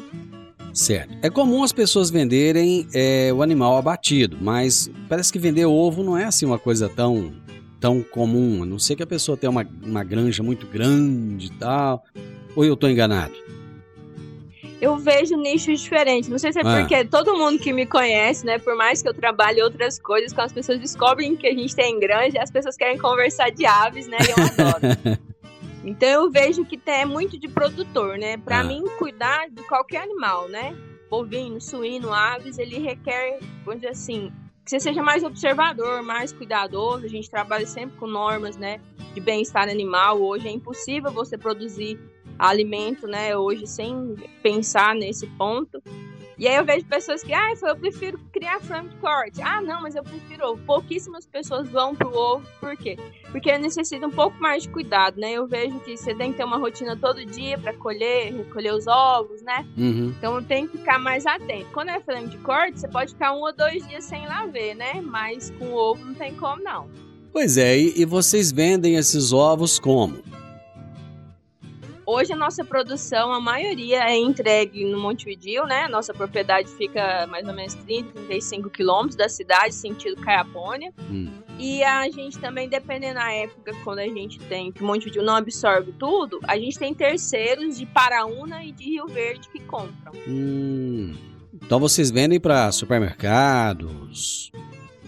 Certo. 0.74 1.16
É 1.22 1.30
comum 1.30 1.62
as 1.62 1.72
pessoas 1.72 2.10
venderem 2.10 2.86
é, 2.92 3.32
o 3.32 3.42
animal 3.42 3.78
abatido, 3.78 4.36
mas 4.38 4.90
parece 5.08 5.32
que 5.32 5.38
vender 5.38 5.64
ovo 5.64 6.02
não 6.02 6.18
é 6.18 6.24
assim 6.24 6.44
uma 6.44 6.58
coisa 6.58 6.88
tão, 6.88 7.32
tão 7.80 8.02
comum. 8.02 8.64
A 8.64 8.66
não 8.66 8.78
ser 8.78 8.96
que 8.96 9.02
a 9.02 9.06
pessoa 9.06 9.36
tenha 9.36 9.50
uma, 9.50 9.66
uma 9.82 10.04
granja 10.04 10.42
muito 10.42 10.66
grande 10.66 11.46
e 11.46 11.50
tal. 11.52 12.04
Ou 12.54 12.64
eu 12.64 12.74
estou 12.74 12.90
enganado? 12.90 13.32
Eu 14.84 14.96
vejo 14.98 15.36
nichos 15.36 15.80
diferentes. 15.80 16.28
Não 16.28 16.38
sei 16.38 16.52
se 16.52 16.58
é 16.58 16.62
Ah. 16.62 16.80
porque 16.80 17.04
todo 17.06 17.36
mundo 17.38 17.58
que 17.58 17.72
me 17.72 17.86
conhece, 17.86 18.44
né? 18.44 18.58
Por 18.58 18.76
mais 18.76 19.00
que 19.00 19.08
eu 19.08 19.14
trabalhe 19.14 19.62
outras 19.62 19.98
coisas, 19.98 20.32
quando 20.32 20.46
as 20.46 20.52
pessoas 20.52 20.78
descobrem 20.78 21.34
que 21.36 21.46
a 21.46 21.54
gente 21.54 21.74
tem 21.74 21.98
granja, 21.98 22.42
as 22.42 22.50
pessoas 22.50 22.76
querem 22.76 22.98
conversar 22.98 23.50
de 23.50 23.64
aves, 23.64 24.06
né? 24.06 24.18
E 24.20 24.30
eu 24.30 24.46
adoro. 24.46 24.84
Então 25.86 26.08
eu 26.08 26.30
vejo 26.30 26.64
que 26.64 26.78
tem- 26.78 27.02
é 27.02 27.04
muito 27.04 27.38
de 27.38 27.46
produtor, 27.46 28.16
né? 28.16 28.38
Pra 28.38 28.60
Ah. 28.60 28.64
mim, 28.64 28.82
cuidar 28.98 29.50
de 29.50 29.62
qualquer 29.64 30.02
animal, 30.02 30.48
né? 30.48 30.74
Bovino, 31.10 31.60
suíno, 31.60 32.10
aves, 32.10 32.58
ele 32.58 32.78
requer, 32.78 33.38
vamos 33.66 33.82
dizer 33.82 33.92
assim, 33.92 34.32
que 34.64 34.70
você 34.70 34.80
seja 34.80 35.02
mais 35.02 35.22
observador, 35.22 36.02
mais 36.02 36.32
cuidadoso. 36.32 37.04
A 37.04 37.08
gente 37.08 37.28
trabalha 37.30 37.66
sempre 37.66 37.98
com 37.98 38.06
normas, 38.06 38.56
né? 38.56 38.80
De 39.12 39.20
bem-estar 39.20 39.68
animal. 39.68 40.22
Hoje 40.22 40.48
é 40.48 40.50
impossível 40.50 41.10
você 41.12 41.36
produzir 41.36 42.00
alimento, 42.38 43.06
né? 43.06 43.36
Hoje 43.36 43.66
sem 43.66 44.14
pensar 44.42 44.94
nesse 44.94 45.26
ponto. 45.26 45.82
E 46.36 46.48
aí 46.48 46.56
eu 46.56 46.64
vejo 46.64 46.84
pessoas 46.86 47.22
que, 47.22 47.32
ah, 47.32 47.52
eu 47.62 47.76
prefiro 47.76 48.18
criar 48.32 48.60
frango 48.60 48.88
de 48.88 48.96
corte. 48.96 49.40
Ah, 49.40 49.60
não, 49.60 49.80
mas 49.80 49.94
eu 49.94 50.02
prefiro 50.02 50.50
ovo. 50.50 50.62
Pouquíssimas 50.66 51.26
pessoas 51.26 51.68
vão 51.68 51.94
pro 51.94 52.12
ovo. 52.12 52.44
Por 52.58 52.76
quê? 52.76 52.98
Porque 53.30 53.56
necessita 53.56 54.06
um 54.06 54.10
pouco 54.10 54.36
mais 54.40 54.64
de 54.64 54.68
cuidado, 54.68 55.20
né? 55.20 55.32
Eu 55.32 55.46
vejo 55.46 55.78
que 55.80 55.96
você 55.96 56.14
tem 56.14 56.32
que 56.32 56.38
ter 56.38 56.44
uma 56.44 56.56
rotina 56.56 56.96
todo 56.96 57.24
dia 57.24 57.56
para 57.56 57.72
colher, 57.74 58.34
recolher 58.34 58.74
os 58.74 58.86
ovos, 58.86 59.42
né? 59.42 59.64
Uhum. 59.76 60.12
Então 60.18 60.42
tem 60.42 60.66
que 60.66 60.78
ficar 60.78 60.98
mais 60.98 61.24
atento. 61.24 61.70
Quando 61.72 61.90
é 61.90 62.00
frango 62.00 62.28
de 62.28 62.38
corte, 62.38 62.80
você 62.80 62.88
pode 62.88 63.12
ficar 63.12 63.32
um 63.32 63.40
ou 63.40 63.52
dois 63.52 63.86
dias 63.86 64.04
sem 64.04 64.26
lá 64.26 64.44
ver, 64.46 64.74
né? 64.74 65.00
Mas 65.00 65.50
com 65.50 65.72
ovo 65.72 66.04
não 66.04 66.14
tem 66.14 66.34
como, 66.34 66.62
não. 66.62 66.88
Pois 67.32 67.56
é, 67.56 67.76
e 67.76 68.04
vocês 68.04 68.52
vendem 68.52 68.96
esses 68.96 69.32
ovos 69.32 69.78
como? 69.78 70.18
Hoje 72.06 72.32
a 72.32 72.36
nossa 72.36 72.64
produção, 72.64 73.32
a 73.32 73.40
maioria 73.40 74.04
é 74.04 74.16
entregue 74.16 74.84
no 74.84 75.00
Montevideo, 75.00 75.64
né? 75.64 75.88
Nossa 75.88 76.12
propriedade 76.12 76.68
fica 76.70 77.26
mais 77.26 77.46
ou 77.48 77.54
menos 77.54 77.74
30, 77.74 78.12
35 78.12 78.70
quilômetros 78.70 79.16
da 79.16 79.28
cidade, 79.28 79.74
sentido 79.74 80.20
Caiapônia. 80.20 80.92
Hum. 81.10 81.30
E 81.58 81.82
a 81.82 82.08
gente 82.10 82.38
também, 82.38 82.68
dependendo 82.68 83.14
da 83.14 83.32
época, 83.32 83.72
quando 83.84 84.00
a 84.00 84.08
gente 84.08 84.38
tem, 84.40 84.70
que 84.70 84.82
o 84.82 84.86
Montevideo 84.86 85.22
não 85.22 85.36
absorve 85.36 85.92
tudo, 85.92 86.40
a 86.44 86.58
gente 86.58 86.78
tem 86.78 86.92
terceiros 86.92 87.78
de 87.78 87.86
Paraúna 87.86 88.64
e 88.64 88.72
de 88.72 88.84
Rio 88.84 89.06
Verde 89.06 89.48
que 89.48 89.60
compram. 89.60 90.12
Hum. 90.28 91.14
Então 91.54 91.78
vocês 91.78 92.10
vendem 92.10 92.38
para 92.38 92.70
supermercados. 92.72 94.50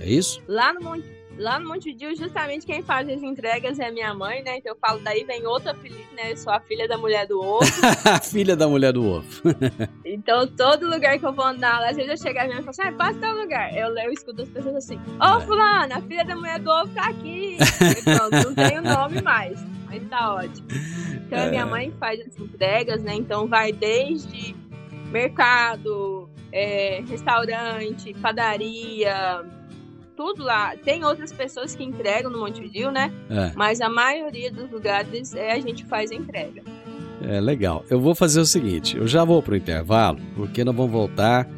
É 0.01 0.09
isso? 0.09 0.41
Lá 0.47 0.73
no 0.73 0.81
Monte 0.81 1.16
Lá 1.39 1.59
no 1.59 1.69
Montevideo, 1.69 2.17
justamente 2.17 2.65
quem 2.65 2.83
faz 2.83 3.09
as 3.09 3.23
entregas 3.23 3.79
é 3.79 3.91
minha 3.91 4.15
mãe, 4.15 4.43
né? 4.43 4.57
Então 4.59 4.73
eu 4.73 4.79
falo, 4.79 5.01
daí 5.01 5.23
vem 5.25 5.47
outro 5.47 5.71
apelido, 5.71 6.09
né? 6.15 6.33
Eu 6.33 6.37
sou 6.37 6.53
a 6.53 6.61
filha 6.61 6.89
da 6.89 6.97
mulher 6.97 7.27
do 7.27 7.41
ovo. 7.41 7.67
Filha 8.31 8.57
da 8.57 8.67
mulher 8.67 8.93
do 8.93 9.05
ovo. 9.05 9.27
Então, 10.05 10.47
todo 10.47 10.89
lugar 10.89 11.19
que 11.19 11.27
eu 11.27 11.33
vou 11.33 11.45
andar, 11.45 11.85
às 11.85 11.97
vezes 11.97 12.11
eu 12.11 12.17
chego 12.17 12.39
a 12.39 12.45
minha 12.45 12.61
e 12.61 12.63
falo 12.63 12.71
assim, 12.71 12.83
ah, 12.83 12.93
passa 12.93 13.19
tal 13.21 13.37
lugar. 13.37 13.77
Eu, 13.77 13.97
eu 13.99 14.11
escuto 14.11 14.43
as 14.43 14.49
pessoas 14.49 14.77
assim, 14.77 14.99
ô 15.21 15.41
fulano, 15.41 15.95
a 15.95 16.01
filha 16.01 16.25
da 16.25 16.35
mulher 16.35 16.59
do 16.59 16.71
ovo 16.71 16.93
tá 16.95 17.09
aqui. 17.09 17.59
E 17.59 18.03
pronto, 18.03 18.31
não 18.31 18.55
tem 18.55 18.79
o 18.79 18.83
nome 18.83 19.21
mais. 19.21 19.63
Mas 19.87 20.09
tá 20.09 20.35
ótimo. 20.35 20.67
Então, 21.27 21.45
a 21.45 21.47
minha 21.47 21.67
mãe 21.67 21.93
faz 22.01 22.21
as 22.21 22.39
entregas, 22.39 23.03
né? 23.03 23.15
Então, 23.15 23.47
vai 23.47 23.73
desde 23.73 24.57
mercado, 25.11 26.29
é, 26.53 27.03
restaurante, 27.09 28.15
padaria, 28.15 29.45
tudo 30.17 30.43
lá. 30.43 30.75
Tem 30.77 31.05
outras 31.05 31.33
pessoas 31.33 31.77
que 31.77 31.85
entregam 31.85 32.31
no 32.31 32.39
Montevideo, 32.39 32.91
né? 32.91 33.13
É. 33.29 33.53
Mas 33.55 33.81
a 33.81 33.89
maioria 33.89 34.51
dos 34.51 34.71
lugares 34.71 35.35
é 35.35 35.53
a 35.53 35.61
gente 35.61 35.85
faz 35.85 36.11
a 36.11 36.15
entrega. 36.15 36.63
É 37.23 37.41
legal. 37.41 37.85
Eu 37.91 38.01
vou 38.01 38.15
fazer 38.15 38.41
o 38.41 38.47
seguinte: 38.47 38.97
eu 38.97 39.07
já 39.07 39.25
vou 39.25 39.43
pro 39.43 39.57
intervalo, 39.57 40.19
porque 40.35 40.65
nós 40.65 40.75
vamos 40.75 40.93
voltar 40.93 41.49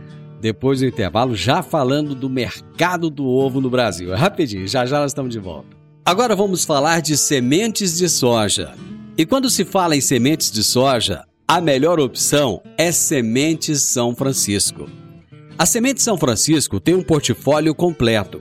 depois 0.40 0.80
do 0.80 0.86
intervalo, 0.86 1.34
já 1.34 1.62
falando 1.62 2.14
do 2.14 2.28
mercado 2.28 3.10
do 3.10 3.26
ovo 3.26 3.60
no 3.60 3.70
Brasil. 3.70 4.12
É 4.12 4.16
rapidinho, 4.16 4.66
já 4.68 4.86
já 4.86 5.00
nós 5.00 5.10
estamos 5.10 5.32
de 5.32 5.38
volta. 5.38 5.76
Agora 6.04 6.34
vamos 6.34 6.64
falar 6.64 7.02
de 7.02 7.16
sementes 7.16 7.96
de 7.96 8.08
soja. 8.08 8.74
E 9.16 9.26
quando 9.26 9.50
se 9.50 9.64
fala 9.64 9.96
em 9.96 10.00
sementes 10.00 10.50
de 10.50 10.62
soja, 10.62 11.24
a 11.46 11.60
melhor 11.60 11.98
opção 11.98 12.62
é 12.76 12.92
Sementes 12.92 13.82
São 13.82 14.14
Francisco. 14.14 14.88
A 15.58 15.66
Semente 15.66 16.00
São 16.00 16.16
Francisco 16.16 16.78
tem 16.78 16.94
um 16.94 17.02
portfólio 17.02 17.74
completo 17.74 18.40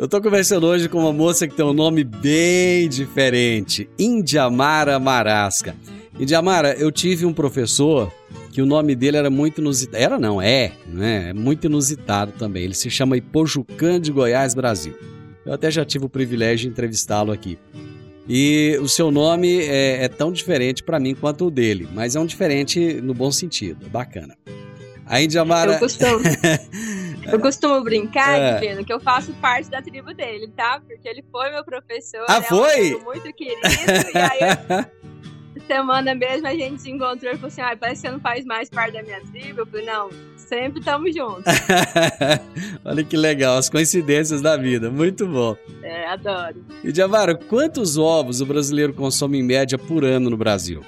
Eu 0.00 0.08
tô 0.08 0.18
conversando 0.18 0.66
hoje 0.66 0.88
com 0.88 0.98
uma 0.98 1.12
moça 1.12 1.46
que 1.46 1.54
tem 1.54 1.62
um 1.62 1.74
nome 1.74 2.02
bem 2.02 2.88
diferente, 2.88 3.86
Indiamara 3.98 4.98
Marasca. 4.98 5.76
Indiamara, 6.18 6.72
eu 6.72 6.90
tive 6.90 7.26
um 7.26 7.34
professor 7.34 8.10
que 8.50 8.62
o 8.62 8.66
nome 8.66 8.94
dele 8.94 9.18
era 9.18 9.28
muito 9.28 9.60
inusitado. 9.60 10.02
Era 10.02 10.18
não, 10.18 10.40
é, 10.40 10.72
né? 10.86 11.28
É 11.28 11.32
muito 11.34 11.66
inusitado 11.66 12.32
também. 12.32 12.64
Ele 12.64 12.74
se 12.74 12.88
chama 12.88 13.14
Ipojucã 13.18 14.00
de 14.00 14.10
Goiás, 14.10 14.54
Brasil. 14.54 14.98
Eu 15.44 15.52
até 15.52 15.70
já 15.70 15.84
tive 15.84 16.06
o 16.06 16.08
privilégio 16.08 16.66
de 16.66 16.72
entrevistá-lo 16.72 17.30
aqui. 17.30 17.58
E 18.26 18.78
o 18.80 18.88
seu 18.88 19.10
nome 19.10 19.60
é, 19.60 20.04
é 20.04 20.08
tão 20.08 20.32
diferente 20.32 20.82
para 20.82 20.98
mim 20.98 21.14
quanto 21.14 21.44
o 21.44 21.50
dele, 21.50 21.86
mas 21.92 22.16
é 22.16 22.20
um 22.20 22.24
diferente 22.24 23.02
no 23.02 23.12
bom 23.12 23.30
sentido, 23.30 23.86
bacana. 23.90 24.34
A 25.04 25.20
Indiamara. 25.20 25.74
Eu 25.74 25.78
costumo, 25.78 26.20
eu 27.32 27.40
costumo 27.40 27.82
brincar, 27.82 28.38
É. 28.38 28.58
Divino, 28.58 28.84
que 28.84 28.92
eu 28.92 29.00
faço 29.00 29.32
parte 29.34 29.70
da 29.70 29.80
tribo 29.82 30.12
dele, 30.14 30.48
tá? 30.56 30.80
Porque 30.86 31.08
ele 31.08 31.24
foi 31.30 31.50
meu 31.50 31.64
professor. 31.64 32.24
Ah, 32.28 32.42
foi? 32.42 32.92
É 32.92 32.96
um 32.96 33.04
muito 33.04 33.32
querido. 33.32 33.60
e 34.14 34.18
aí, 34.18 34.86
semana 35.66 36.14
mesmo, 36.14 36.46
a 36.46 36.54
gente 36.54 36.82
se 36.82 36.90
encontrou 36.90 37.32
e 37.32 37.36
falou 37.36 37.48
assim: 37.48 37.60
ah, 37.60 37.76
parece 37.78 38.02
que 38.02 38.08
você 38.08 38.12
não 38.12 38.20
faz 38.20 38.44
mais 38.44 38.68
parte 38.68 38.94
da 38.94 39.02
minha 39.02 39.20
tribo. 39.20 39.60
Eu 39.60 39.66
falei: 39.66 39.86
não, 39.86 40.10
sempre 40.36 40.80
estamos 40.80 41.14
juntos. 41.14 41.44
Olha 42.84 43.04
que 43.04 43.16
legal, 43.16 43.56
as 43.56 43.68
coincidências 43.68 44.40
da 44.42 44.56
vida, 44.56 44.90
muito 44.90 45.26
bom. 45.26 45.56
É, 45.82 46.06
adoro. 46.06 46.64
E 46.82 46.90
Diavara, 46.90 47.34
quantos 47.34 47.96
ovos 47.96 48.40
o 48.40 48.46
brasileiro 48.46 48.92
consome 48.92 49.38
em 49.38 49.42
média 49.42 49.78
por 49.78 50.04
ano 50.04 50.28
no 50.30 50.36
Brasil? 50.36 50.82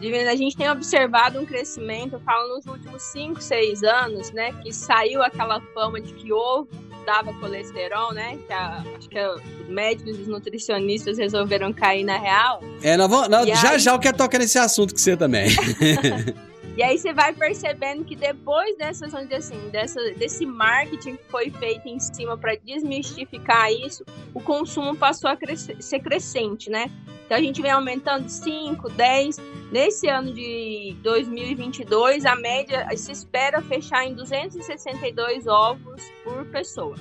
Divino, 0.00 0.30
a 0.30 0.34
gente 0.36 0.56
tem 0.56 0.70
observado 0.70 1.38
um 1.38 1.44
crescimento, 1.46 2.14
eu 2.14 2.20
falo 2.20 2.56
nos 2.56 2.66
últimos 2.66 3.02
5, 3.02 3.40
6 3.40 3.82
anos, 3.82 4.30
né? 4.32 4.52
Que 4.62 4.72
saiu 4.72 5.22
aquela 5.22 5.60
fama 5.74 6.00
de 6.00 6.12
que 6.14 6.32
ovo 6.32 6.68
dava 7.04 7.32
colesterol, 7.34 8.12
né? 8.14 8.38
Que 8.46 8.52
a- 8.52 8.82
acho 8.96 9.08
que 9.08 9.18
a- 9.18 9.34
os 9.34 9.68
médicos 9.68 10.16
e 10.16 10.20
os 10.22 10.26
nutricionistas 10.28 11.18
resolveram 11.18 11.72
cair 11.72 12.04
na 12.04 12.16
real. 12.18 12.62
É, 12.82 12.96
nós 12.96 13.10
vamos, 13.10 13.28
nós- 13.28 13.46
já 13.60 13.70
aí? 13.72 13.78
já 13.78 13.92
eu 13.92 13.98
quero 13.98 14.16
tocar 14.16 14.38
nesse 14.38 14.58
assunto 14.58 14.94
que 14.94 15.00
você 15.00 15.16
também. 15.16 15.48
E 16.76 16.82
aí 16.82 16.96
você 16.96 17.12
vai 17.12 17.32
percebendo 17.34 18.04
que 18.04 18.14
depois 18.14 18.76
dessas, 18.76 19.12
assim, 19.14 19.68
dessa, 19.70 20.00
desse 20.12 20.46
marketing 20.46 21.16
que 21.16 21.24
foi 21.28 21.50
feito 21.50 21.88
em 21.88 21.98
cima 21.98 22.38
para 22.38 22.56
desmistificar 22.56 23.70
isso, 23.72 24.04
o 24.32 24.40
consumo 24.40 24.96
passou 24.96 25.30
a 25.30 25.36
ser 25.80 26.00
crescente, 26.00 26.70
né? 26.70 26.90
Então 27.26 27.36
a 27.36 27.40
gente 27.40 27.60
vem 27.60 27.70
aumentando 27.70 28.28
5, 28.28 28.88
10. 28.90 29.36
Nesse 29.70 30.08
ano 30.08 30.32
de 30.32 30.96
2022, 31.02 32.24
a 32.24 32.34
média 32.34 32.88
se 32.96 33.12
espera 33.12 33.62
fechar 33.62 34.04
em 34.04 34.14
262 34.14 35.46
ovos 35.46 36.02
por 36.24 36.44
pessoa. 36.46 36.96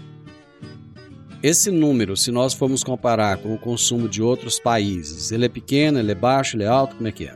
Esse 1.41 1.71
número, 1.71 2.17
se 2.17 2.31
nós 2.31 2.53
formos 2.53 2.83
comparar 2.83 3.37
com 3.37 3.53
o 3.53 3.57
consumo 3.57 4.09
de 4.09 4.21
outros 4.21 4.59
países, 4.59 5.31
ele 5.31 5.45
é 5.45 5.49
pequeno, 5.49 5.97
ele 5.97 6.11
é 6.11 6.15
baixo, 6.15 6.57
ele 6.57 6.63
é 6.63 6.67
alto, 6.67 6.97
como 6.97 7.07
é 7.07 7.11
que 7.11 7.25
é? 7.25 7.35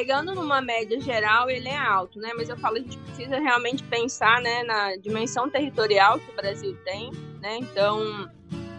Pegando 0.00 0.34
numa 0.34 0.62
média 0.62 0.98
geral, 0.98 1.50
ele 1.50 1.68
é 1.68 1.76
alto, 1.76 2.18
né? 2.18 2.30
Mas 2.34 2.48
eu 2.48 2.56
falo, 2.56 2.76
a 2.76 2.80
gente 2.80 2.96
precisa 2.96 3.38
realmente 3.38 3.82
pensar, 3.84 4.40
né, 4.40 4.62
na 4.62 4.96
dimensão 4.96 5.50
territorial 5.50 6.18
que 6.18 6.30
o 6.30 6.34
Brasil 6.34 6.74
tem, 6.86 7.10
né? 7.42 7.58
Então, 7.58 8.26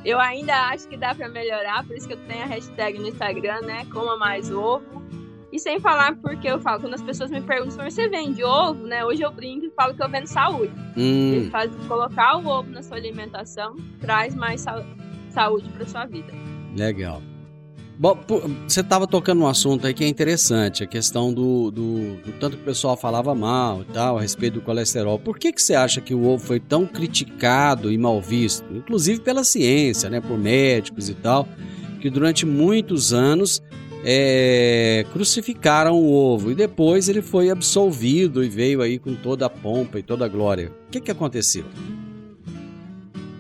eu 0.04 0.20
ainda 0.20 0.70
acho 0.70 0.88
que 0.88 0.98
dá 0.98 1.14
para 1.14 1.30
melhorar, 1.30 1.86
por 1.86 1.96
isso 1.96 2.08
que 2.08 2.14
eu 2.16 2.26
tenho 2.28 2.42
a 2.42 2.48
hashtag 2.48 2.98
no 2.98 3.08
Instagram, 3.08 3.62
né, 3.62 3.86
coma 3.94 4.18
mais 4.18 4.50
ovo. 4.52 5.00
E 5.52 5.60
sem 5.60 5.80
falar 5.80 6.16
porque 6.16 6.48
eu 6.48 6.60
falo, 6.60 6.82
quando 6.82 6.96
as 6.96 7.04
pessoas 7.04 7.30
me 7.30 7.42
perguntam, 7.42 7.78
"Mas 7.78 7.94
você 7.94 8.08
vende 8.10 8.44
ovo, 8.44 8.88
né? 8.88 9.06
Hoje 9.06 9.22
eu 9.22 9.32
brinco 9.32 9.66
e 9.66 9.70
falo 9.72 9.94
que 9.94 10.02
eu 10.02 10.10
vendo 10.10 10.26
saúde. 10.26 10.74
Hum, 10.98 11.50
faz 11.52 11.70
colocar 11.88 12.38
o 12.38 12.48
ovo 12.48 12.70
na 12.72 12.82
sua 12.82 12.98
alimentação 12.98 13.76
traz 14.00 14.34
mais 14.34 14.62
sa- 14.62 14.84
saúde 15.30 15.70
para 15.70 15.86
sua 15.86 16.06
vida. 16.06 16.32
legal. 16.76 17.22
Bom, 18.02 18.18
você 18.68 18.80
estava 18.80 19.06
tocando 19.06 19.44
um 19.44 19.48
assunto 19.48 19.86
aí 19.86 19.94
que 19.94 20.04
é 20.04 20.08
interessante, 20.08 20.84
a 20.84 20.88
questão 20.88 21.32
do, 21.32 21.70
do, 21.70 22.16
do 22.16 22.32
tanto 22.40 22.58
que 22.58 22.64
o 22.64 22.66
pessoal 22.66 22.98
falava 22.98 23.36
mal 23.36 23.84
e 23.84 23.94
tal, 23.94 24.18
a 24.18 24.22
respeito 24.22 24.56
do 24.56 24.62
colesterol. 24.62 25.20
Por 25.20 25.38
que, 25.38 25.54
que 25.54 25.62
você 25.62 25.76
acha 25.76 26.02
que 26.02 26.12
o 26.12 26.26
ovo 26.26 26.44
foi 26.44 26.60
tão 26.60 26.88
criticado 26.88 27.92
e 27.92 27.98
mal 28.00 28.20
visto? 28.20 28.66
Inclusive 28.76 29.22
pela 29.22 29.44
ciência, 29.44 30.10
né, 30.10 30.20
por 30.20 30.36
médicos 30.36 31.10
e 31.10 31.14
tal, 31.14 31.48
que 32.02 32.10
durante 32.10 32.44
muitos 32.44 33.14
anos 33.14 33.62
é, 34.04 35.06
crucificaram 35.14 35.94
o 35.94 36.12
ovo 36.12 36.50
e 36.50 36.56
depois 36.56 37.08
ele 37.08 37.22
foi 37.22 37.52
absolvido 37.52 38.44
e 38.44 38.50
veio 38.50 38.82
aí 38.82 38.98
com 38.98 39.14
toda 39.14 39.46
a 39.46 39.50
pompa 39.50 40.00
e 40.00 40.02
toda 40.02 40.26
a 40.26 40.28
glória. 40.28 40.74
O 40.88 40.90
que, 40.90 41.02
que 41.02 41.12
aconteceu? 41.12 41.66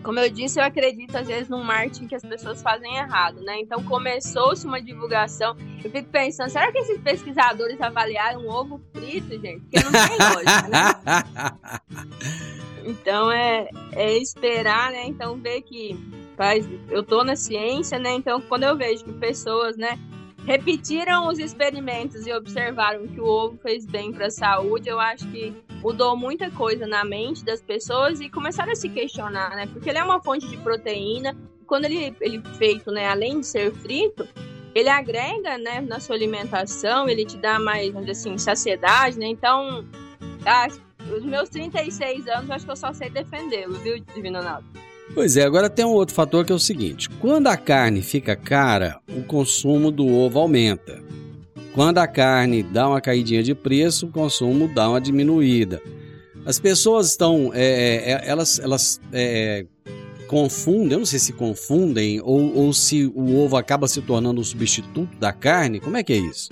Como 0.03 0.19
eu 0.19 0.29
disse, 0.29 0.59
eu 0.59 0.63
acredito 0.63 1.15
às 1.15 1.27
vezes 1.27 1.47
no 1.47 1.63
marketing 1.63 2.07
que 2.07 2.15
as 2.15 2.23
pessoas 2.23 2.61
fazem 2.61 2.95
errado, 2.95 3.41
né? 3.41 3.59
Então 3.59 3.83
começou-se 3.83 4.65
uma 4.65 4.81
divulgação. 4.81 5.55
Eu 5.83 5.91
fico 5.91 6.09
pensando, 6.09 6.49
será 6.49 6.71
que 6.71 6.79
esses 6.79 6.99
pesquisadores 6.99 7.79
avaliaram 7.79 8.41
um 8.41 8.49
ovo 8.49 8.81
frito, 8.93 9.39
gente? 9.39 9.61
Porque 9.61 9.79
não 9.83 9.91
tem 9.91 10.17
lógica, 10.17 10.67
né? 10.67 11.81
Então 12.83 13.31
é, 13.31 13.69
é 13.91 14.17
esperar, 14.17 14.91
né? 14.91 15.05
Então 15.05 15.37
ver 15.37 15.61
que 15.61 15.95
faz, 16.35 16.67
eu 16.89 17.03
tô 17.03 17.23
na 17.23 17.35
ciência, 17.35 17.99
né? 17.99 18.11
Então 18.13 18.41
quando 18.41 18.63
eu 18.63 18.75
vejo 18.75 19.03
que 19.03 19.13
pessoas, 19.13 19.77
né, 19.77 19.99
repetiram 20.45 21.27
os 21.27 21.39
experimentos 21.39 22.25
e 22.25 22.33
observaram 22.33 23.07
que 23.07 23.19
o 23.19 23.25
ovo 23.25 23.57
fez 23.61 23.85
bem 23.85 24.11
para 24.11 24.27
a 24.27 24.31
saúde, 24.31 24.89
eu 24.89 24.99
acho 24.99 25.27
que 25.31 25.53
mudou 25.81 26.15
muita 26.15 26.49
coisa 26.51 26.87
na 26.87 27.03
mente 27.03 27.43
das 27.43 27.61
pessoas 27.61 28.19
e 28.19 28.29
começaram 28.29 28.71
a 28.71 28.75
se 28.75 28.89
questionar, 28.89 29.55
né? 29.55 29.67
Porque 29.67 29.89
ele 29.89 29.99
é 29.99 30.03
uma 30.03 30.21
fonte 30.21 30.47
de 30.47 30.57
proteína. 30.57 31.35
Quando 31.65 31.85
ele 31.85 32.15
ele 32.19 32.37
é 32.37 32.55
feito, 32.55 32.91
né, 32.91 33.07
além 33.07 33.39
de 33.39 33.47
ser 33.47 33.71
frito, 33.71 34.27
ele 34.73 34.89
agrega, 34.89 35.57
né, 35.57 35.81
na 35.81 35.99
sua 35.99 36.15
alimentação, 36.15 37.07
ele 37.07 37.25
te 37.25 37.37
dá 37.37 37.59
mais, 37.59 37.95
assim, 38.09 38.37
saciedade, 38.37 39.17
né? 39.19 39.27
Então, 39.27 39.85
acho, 40.45 40.81
os 41.15 41.23
meus 41.23 41.49
36 41.49 42.27
anos, 42.27 42.49
acho 42.49 42.65
que 42.65 42.71
eu 42.71 42.75
só 42.75 42.93
sei 42.93 43.09
defendê-lo, 43.09 43.73
viu, 43.79 43.99
Divino 43.99 44.39
Ronaldo? 44.39 44.67
Pois 45.13 45.35
é, 45.35 45.43
agora 45.43 45.69
tem 45.69 45.83
um 45.83 45.89
outro 45.89 46.15
fator 46.15 46.45
que 46.45 46.51
é 46.51 46.55
o 46.55 46.59
seguinte: 46.59 47.09
quando 47.19 47.47
a 47.47 47.57
carne 47.57 48.01
fica 48.01 48.35
cara, 48.35 48.99
o 49.09 49.23
consumo 49.23 49.91
do 49.91 50.07
ovo 50.07 50.39
aumenta. 50.39 50.99
Quando 51.73 51.99
a 51.99 52.07
carne 52.07 52.63
dá 52.63 52.87
uma 52.87 52.99
caidinha 52.99 53.41
de 53.41 53.55
preço, 53.55 54.07
o 54.07 54.11
consumo 54.11 54.67
dá 54.67 54.89
uma 54.89 54.99
diminuída. 54.99 55.81
As 56.45 56.59
pessoas 56.59 57.09
estão, 57.09 57.51
é, 57.53 58.11
é, 58.11 58.21
elas, 58.25 58.59
elas 58.59 58.99
é, 59.13 59.65
confundem, 60.27 60.93
eu 60.93 60.99
não 60.99 61.05
sei 61.05 61.19
se 61.19 61.31
confundem 61.31 62.19
ou, 62.21 62.55
ou 62.55 62.73
se 62.73 63.05
o 63.05 63.37
ovo 63.37 63.55
acaba 63.55 63.87
se 63.87 64.01
tornando 64.01 64.41
um 64.41 64.43
substituto 64.43 65.15
da 65.17 65.31
carne. 65.31 65.79
Como 65.79 65.95
é 65.95 66.03
que 66.03 66.13
é 66.13 66.17
isso? 66.17 66.49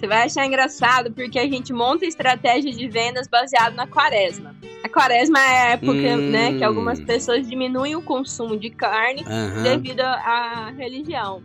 Você 0.00 0.06
vai 0.06 0.22
achar 0.22 0.46
engraçado 0.46 1.12
porque 1.12 1.38
a 1.38 1.46
gente 1.46 1.74
monta 1.74 2.06
estratégia 2.06 2.72
de 2.72 2.88
vendas 2.88 3.28
baseado 3.28 3.74
na 3.74 3.86
quaresma. 3.86 4.56
A 4.82 4.88
quaresma 4.88 5.38
é 5.38 5.42
a 5.42 5.68
época, 5.72 5.92
Hum. 5.92 6.30
né, 6.30 6.54
que 6.54 6.64
algumas 6.64 6.98
pessoas 6.98 7.46
diminuem 7.46 7.94
o 7.94 8.00
consumo 8.00 8.56
de 8.58 8.70
carne 8.70 9.22
Aham. 9.26 9.62
devido 9.62 10.00
à 10.00 10.72
religião. 10.74 11.42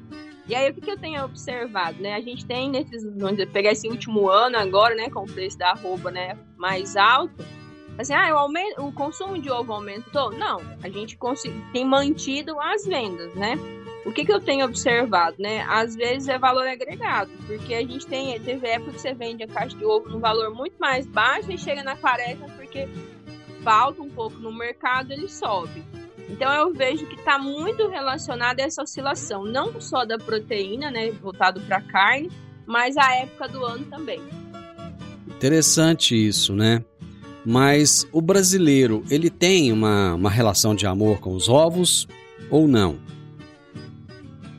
E 0.48 0.56
aí, 0.56 0.72
o 0.72 0.74
que, 0.74 0.80
que 0.80 0.90
eu 0.90 0.98
tenho 0.98 1.26
observado, 1.26 2.02
né? 2.02 2.14
A 2.14 2.22
gente 2.22 2.46
tem 2.46 2.70
nesses, 2.70 3.04
vamos 3.18 3.44
pegar 3.52 3.74
esse 3.74 3.90
último 3.90 4.30
ano 4.30 4.58
agora, 4.58 4.96
né, 4.96 5.10
com 5.10 5.24
o 5.24 5.26
preço 5.30 5.58
da 5.58 5.72
arroba, 5.72 6.10
né, 6.10 6.38
mais 6.56 6.96
alto. 6.96 7.44
Assim, 7.98 8.14
ah, 8.14 8.34
o, 8.34 8.38
aumento, 8.38 8.82
o 8.86 8.92
consumo 8.94 9.38
de 9.38 9.52
ovo 9.52 9.74
aumentou? 9.74 10.32
Não, 10.32 10.62
a 10.82 10.88
gente 10.88 11.18
tem 11.74 11.84
mantido 11.84 12.58
as 12.62 12.86
vendas, 12.86 13.34
né? 13.36 13.60
O 14.06 14.12
que, 14.12 14.24
que 14.24 14.32
eu 14.32 14.40
tenho 14.40 14.66
observado, 14.66 15.38
né? 15.40 15.66
Às 15.68 15.96
vezes 15.96 16.28
é 16.28 16.38
valor 16.38 16.68
agregado, 16.68 17.32
porque 17.48 17.74
a 17.74 17.82
gente 17.82 18.06
tem, 18.06 18.40
teve 18.40 18.68
época 18.68 18.92
que 18.92 19.02
você 19.02 19.14
vende 19.14 19.44
a 19.44 19.48
caixa 19.48 19.76
de 19.76 19.84
ovo 19.84 20.08
num 20.10 20.20
valor 20.20 20.54
muito 20.54 20.76
mais 20.80 21.08
baixo 21.08 21.52
e 21.52 21.58
chega 21.58 21.84
na 21.84 21.96
quaresma 21.96 22.48
porque 22.56 22.88
falta 23.64 24.04
um 24.04 24.10
pouco 24.10 24.38
no 24.38 24.56
mercado, 24.56 25.12
ele 25.12 25.28
sobe. 25.28 25.84
Então 26.30 26.54
eu 26.54 26.72
vejo 26.72 27.08
que 27.08 27.16
está 27.16 27.40
muito 27.40 27.88
relacionado 27.88 28.60
a 28.60 28.64
essa 28.64 28.84
oscilação, 28.84 29.44
não 29.44 29.82
só 29.82 30.06
da 30.06 30.20
proteína, 30.20 30.92
né, 30.92 31.10
voltado 31.12 31.60
para 31.62 31.82
carne, 31.82 32.30
mas 32.66 32.96
a 32.98 33.16
época 33.16 33.48
do 33.48 33.66
ano 33.66 33.86
também. 33.86 34.22
Interessante 35.28 36.16
isso, 36.16 36.54
né? 36.54 36.84
Mas 37.44 38.08
o 38.12 38.22
brasileiro, 38.22 39.04
ele 39.10 39.30
tem 39.30 39.72
uma, 39.72 40.14
uma 40.16 40.30
relação 40.30 40.74
de 40.76 40.88
amor 40.88 41.20
com 41.20 41.36
os 41.36 41.50
ovos 41.50 42.08
ou 42.50 42.68
não? 42.68 42.98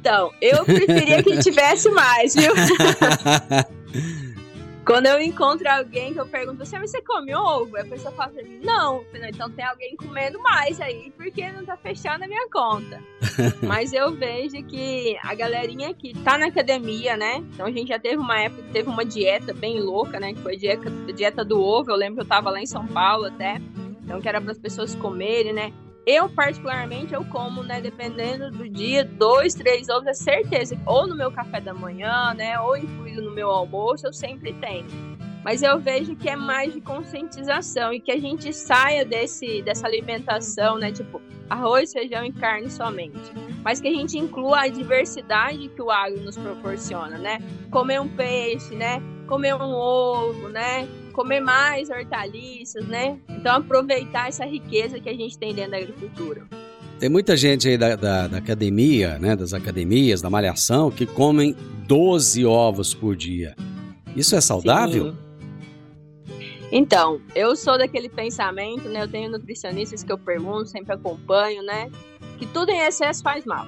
Então, 0.06 0.32
eu 0.40 0.64
preferia 0.64 1.20
que 1.20 1.36
tivesse 1.40 1.90
mais, 1.90 2.32
viu? 2.32 2.52
Quando 4.86 5.06
eu 5.06 5.20
encontro 5.20 5.68
alguém 5.68 6.12
que 6.12 6.20
eu 6.20 6.28
pergunto 6.28 6.62
assim, 6.62 6.76
"Ah, 6.76 6.80
você 6.80 7.02
come 7.02 7.34
ovo? 7.34 7.76
A 7.76 7.84
pessoa 7.84 8.14
fala 8.14 8.30
assim, 8.30 8.60
não. 8.62 8.98
Eu 8.98 9.06
falei, 9.10 9.30
Então 9.30 9.50
tem 9.50 9.64
alguém 9.64 9.96
comendo 9.96 10.38
mais 10.38 10.80
aí, 10.80 11.12
porque 11.16 11.50
não 11.50 11.64
tá 11.64 11.76
fechando 11.76 12.22
a 12.22 12.28
minha 12.28 12.48
conta. 12.48 13.02
Mas 13.66 13.92
eu 13.92 14.14
vejo 14.14 14.62
que 14.62 15.18
a 15.24 15.34
galerinha 15.34 15.92
que 15.92 16.14
tá 16.22 16.38
na 16.38 16.46
academia, 16.46 17.16
né? 17.16 17.44
Então 17.52 17.66
a 17.66 17.72
gente 17.72 17.88
já 17.88 17.98
teve 17.98 18.18
uma 18.18 18.38
época 18.38 18.62
que 18.62 18.70
teve 18.70 18.88
uma 18.88 19.04
dieta 19.04 19.52
bem 19.52 19.80
louca, 19.80 20.20
né? 20.20 20.34
Que 20.34 20.40
foi 20.40 20.54
a 20.54 20.58
dieta, 20.58 20.92
a 21.08 21.12
dieta 21.12 21.44
do 21.44 21.60
ovo. 21.60 21.90
Eu 21.90 21.96
lembro 21.96 22.14
que 22.14 22.22
eu 22.22 22.28
tava 22.28 22.48
lá 22.48 22.60
em 22.60 22.66
São 22.66 22.86
Paulo 22.86 23.24
até. 23.24 23.60
Então 24.04 24.20
que 24.20 24.28
era 24.28 24.40
para 24.40 24.52
as 24.52 24.58
pessoas 24.58 24.94
comerem, 24.94 25.52
né? 25.52 25.72
Eu, 26.06 26.28
particularmente, 26.28 27.12
eu 27.12 27.24
como, 27.24 27.64
né, 27.64 27.80
dependendo 27.80 28.48
do 28.48 28.68
dia, 28.68 29.04
dois, 29.04 29.54
três 29.54 29.88
ovos, 29.88 30.06
é 30.06 30.14
certeza. 30.14 30.78
Ou 30.86 31.04
no 31.04 31.16
meu 31.16 31.32
café 31.32 31.60
da 31.60 31.74
manhã, 31.74 32.32
né, 32.32 32.60
ou 32.60 32.76
incluído 32.76 33.22
no 33.22 33.32
meu 33.32 33.50
almoço, 33.50 34.06
eu 34.06 34.12
sempre 34.12 34.52
tenho. 34.52 34.86
Mas 35.44 35.62
eu 35.62 35.80
vejo 35.80 36.14
que 36.14 36.28
é 36.28 36.36
mais 36.36 36.72
de 36.72 36.80
conscientização 36.80 37.92
e 37.92 37.98
que 37.98 38.12
a 38.12 38.20
gente 38.20 38.52
saia 38.52 39.04
desse, 39.04 39.62
dessa 39.62 39.84
alimentação, 39.84 40.78
né, 40.78 40.92
tipo, 40.92 41.20
arroz, 41.50 41.92
feijão 41.92 42.24
e 42.24 42.32
carne 42.32 42.70
somente. 42.70 43.18
Mas 43.64 43.80
que 43.80 43.88
a 43.88 43.92
gente 43.92 44.16
inclua 44.16 44.60
a 44.60 44.68
diversidade 44.68 45.68
que 45.68 45.82
o 45.82 45.90
agro 45.90 46.20
nos 46.20 46.36
proporciona, 46.36 47.18
né? 47.18 47.38
Comer 47.68 48.00
um 48.00 48.08
peixe, 48.08 48.76
né? 48.76 49.02
Comer 49.26 49.54
um 49.54 49.72
ovo, 49.72 50.48
né? 50.48 50.86
Comer 51.16 51.40
mais 51.40 51.88
hortaliças, 51.88 52.86
né? 52.86 53.18
Então 53.26 53.56
aproveitar 53.56 54.28
essa 54.28 54.44
riqueza 54.44 55.00
que 55.00 55.08
a 55.08 55.14
gente 55.14 55.38
tem 55.38 55.54
dentro 55.54 55.70
da 55.70 55.78
agricultura. 55.78 56.46
Tem 57.00 57.08
muita 57.08 57.34
gente 57.38 57.66
aí 57.66 57.78
da, 57.78 57.96
da, 57.96 58.28
da 58.28 58.36
academia, 58.36 59.18
né? 59.18 59.34
Das 59.34 59.54
academias, 59.54 60.20
da 60.20 60.28
malhação, 60.28 60.90
que 60.90 61.06
comem 61.06 61.56
12 61.86 62.44
ovos 62.44 62.92
por 62.92 63.16
dia. 63.16 63.56
Isso 64.14 64.36
é 64.36 64.42
saudável? 64.42 65.12
Sim. 65.12 65.26
Então, 66.70 67.18
eu 67.34 67.56
sou 67.56 67.78
daquele 67.78 68.10
pensamento, 68.10 68.86
né? 68.86 69.02
Eu 69.02 69.08
tenho 69.08 69.30
nutricionistas 69.30 70.04
que 70.04 70.12
eu 70.12 70.18
pergunto, 70.18 70.66
sempre 70.66 70.92
acompanho, 70.92 71.62
né? 71.62 71.90
Que 72.38 72.44
tudo 72.44 72.70
em 72.70 72.80
excesso 72.80 73.22
faz 73.22 73.46
mal. 73.46 73.66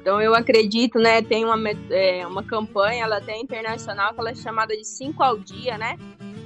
Então 0.00 0.22
eu 0.22 0.36
acredito, 0.36 1.00
né? 1.00 1.20
Tem 1.20 1.44
uma, 1.44 1.58
é, 1.90 2.24
uma 2.24 2.44
campanha, 2.44 3.02
ela 3.02 3.16
até 3.16 3.36
internacional, 3.36 4.14
que 4.14 4.20
ela 4.20 4.30
é 4.30 4.34
chamada 4.36 4.76
de 4.76 4.84
5 4.84 5.20
ao 5.20 5.36
dia, 5.36 5.76
né? 5.76 5.96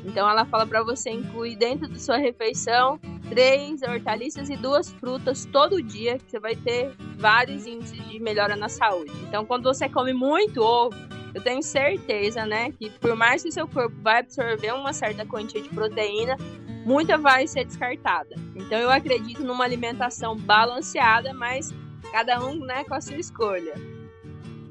Então 0.05 0.29
ela 0.29 0.45
fala 0.45 0.67
para 0.67 0.83
você 0.83 1.11
incluir 1.11 1.57
dentro 1.57 1.89
da 1.89 1.99
sua 1.99 2.17
refeição 2.17 2.99
três 3.29 3.83
hortaliças 3.83 4.51
e 4.51 4.57
duas 4.57 4.91
frutas 4.93 5.45
todo 5.45 5.83
dia, 5.83 6.19
que 6.19 6.31
você 6.31 6.41
vai 6.41 6.57
ter 6.57 6.93
vários 7.17 7.67
índices 7.67 8.09
de 8.09 8.19
melhora 8.19 8.57
na 8.57 8.69
saúde. 8.69 9.13
Então 9.29 9.45
quando 9.45 9.65
você 9.65 9.89
come 9.89 10.13
muito 10.13 10.61
ovo, 10.61 10.97
eu 11.35 11.41
tenho 11.41 11.63
certeza, 11.63 12.45
né, 12.45 12.73
que 12.73 12.91
por 12.91 13.15
mais 13.15 13.43
que 13.43 13.53
seu 13.53 13.69
corpo 13.69 13.95
vai 14.03 14.21
absorver 14.21 14.73
uma 14.73 14.93
certa 14.93 15.25
quantia 15.25 15.63
de 15.63 15.69
proteína, 15.69 16.37
muita 16.85 17.17
vai 17.17 17.47
ser 17.47 17.65
descartada. 17.65 18.35
Então 18.57 18.79
eu 18.79 18.91
acredito 18.91 19.45
numa 19.45 19.65
alimentação 19.65 20.37
balanceada, 20.37 21.33
mas 21.33 21.73
cada 22.11 22.45
um, 22.45 22.59
né, 22.65 22.83
com 22.85 22.95
a 22.95 23.01
sua 23.01 23.17
escolha. 23.17 23.75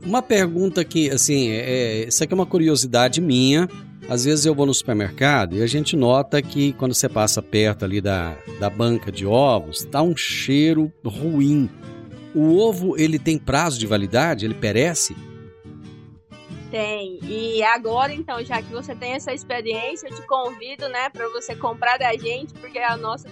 Uma 0.04 0.22
pergunta 0.22 0.84
que, 0.84 1.10
assim, 1.10 1.50
é, 1.50 2.08
isso 2.08 2.24
aqui 2.24 2.34
é 2.34 2.36
uma 2.36 2.46
curiosidade 2.46 3.22
minha. 3.22 3.68
Às 4.10 4.26
vezes 4.26 4.44
eu 4.44 4.56
vou 4.56 4.66
no 4.66 4.74
supermercado 4.74 5.56
e 5.56 5.62
a 5.62 5.68
gente 5.68 5.96
nota 5.96 6.42
que 6.42 6.74
quando 6.74 6.96
você 6.96 7.08
passa 7.08 7.44
perto 7.44 7.86
ali 7.86 8.02
da, 8.02 8.36
da 8.60 8.68
banca 8.68 9.12
de 9.12 9.24
ovos, 9.24 9.86
tá 9.86 10.02
um 10.02 10.18
cheiro 10.18 10.92
ruim. 11.06 11.70
O 12.34 12.58
ovo, 12.58 12.98
ele 12.98 13.20
tem 13.20 13.38
prazo 13.38 13.78
de 13.78 13.86
validade? 13.86 14.46
Ele 14.46 14.56
perece? 14.56 15.16
Tem. 16.72 17.20
E 17.22 17.62
agora, 17.62 18.12
então, 18.12 18.44
já 18.44 18.64
que 18.64 18.72
você 18.72 18.96
tem 18.96 19.12
essa 19.14 19.32
experiência, 19.32 20.08
eu 20.08 20.16
te 20.16 20.22
convido, 20.24 20.90
né, 20.90 21.10
para 21.12 21.30
você 21.30 21.56
comprar 21.56 22.00
da 22.00 22.12
gente, 22.18 22.52
porque 22.56 22.80
a 22.80 22.98
nossa, 22.98 23.30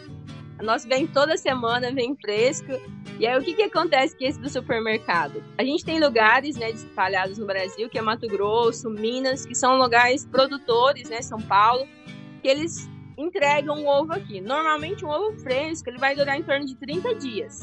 a 0.60 0.64
nossa 0.64 0.88
vem 0.88 1.08
toda 1.08 1.38
semana, 1.38 1.92
vem 1.92 2.16
fresco. 2.16 2.72
E 3.20 3.26
aí, 3.26 3.38
o 3.38 3.44
que, 3.44 3.54
que 3.56 3.64
acontece 3.64 4.16
com 4.16 4.24
esse 4.24 4.40
do 4.40 4.50
supermercado? 4.50 5.44
A 5.58 5.64
gente 5.64 5.84
tem 5.84 6.00
lugares, 6.00 6.56
né, 6.56 6.70
espalhados 6.70 7.38
no 7.38 7.48
Brasil, 7.48 7.90
que 7.90 7.98
é 7.98 8.02
Mato 8.02 8.28
Grosso, 8.28 8.90
Minas, 8.90 9.46
que 9.46 9.56
são 9.56 9.78
lugares 9.78 10.24
produtores, 10.26 11.10
né, 11.10 11.22
São 11.22 11.40
Paulo, 11.42 11.88
que 12.42 12.48
eles 12.48 12.88
entregam 13.18 13.84
o 13.84 13.88
ovo 13.88 14.14
aqui. 14.14 14.40
Normalmente, 14.40 15.04
um 15.04 15.10
ovo 15.10 15.36
fresco, 15.40 15.90
ele 15.90 15.98
vai 15.98 16.16
durar 16.16 16.38
em 16.38 16.44
torno 16.44 16.66
de 16.66 16.76
30 16.76 17.16
dias. 17.16 17.62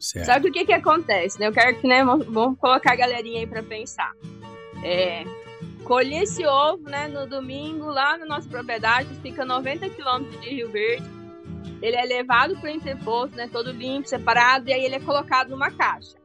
Certo. 0.00 0.26
Só 0.26 0.40
que 0.40 0.48
o 0.48 0.52
que 0.52 0.64
que 0.66 0.72
acontece, 0.72 1.38
né? 1.38 1.46
Eu 1.46 1.52
quero 1.52 1.80
que, 1.80 1.86
né, 1.86 2.04
vamos 2.04 2.58
colocar 2.58 2.92
a 2.92 2.96
galerinha 2.96 3.40
aí 3.40 3.46
pra 3.46 3.62
pensar. 3.62 4.12
É, 4.82 5.24
colhi 5.84 6.16
esse 6.16 6.44
ovo, 6.44 6.82
né, 6.90 7.06
no 7.06 7.26
domingo, 7.26 7.86
lá 7.86 8.18
na 8.18 8.26
nossa 8.26 8.48
propriedade, 8.48 9.08
fica 9.22 9.44
90 9.44 9.88
quilômetros 9.90 10.40
de 10.40 10.48
Rio 10.48 10.68
Verde. 10.70 11.23
Ele 11.82 11.96
é 11.96 12.04
levado 12.04 12.56
para 12.56 12.70
o 12.70 12.72
entreposto, 12.72 13.36
né, 13.36 13.48
todo 13.50 13.72
limpo, 13.72 14.08
separado, 14.08 14.68
e 14.68 14.72
aí 14.72 14.84
ele 14.84 14.96
é 14.96 15.00
colocado 15.00 15.50
numa 15.50 15.70
caixa. 15.70 16.16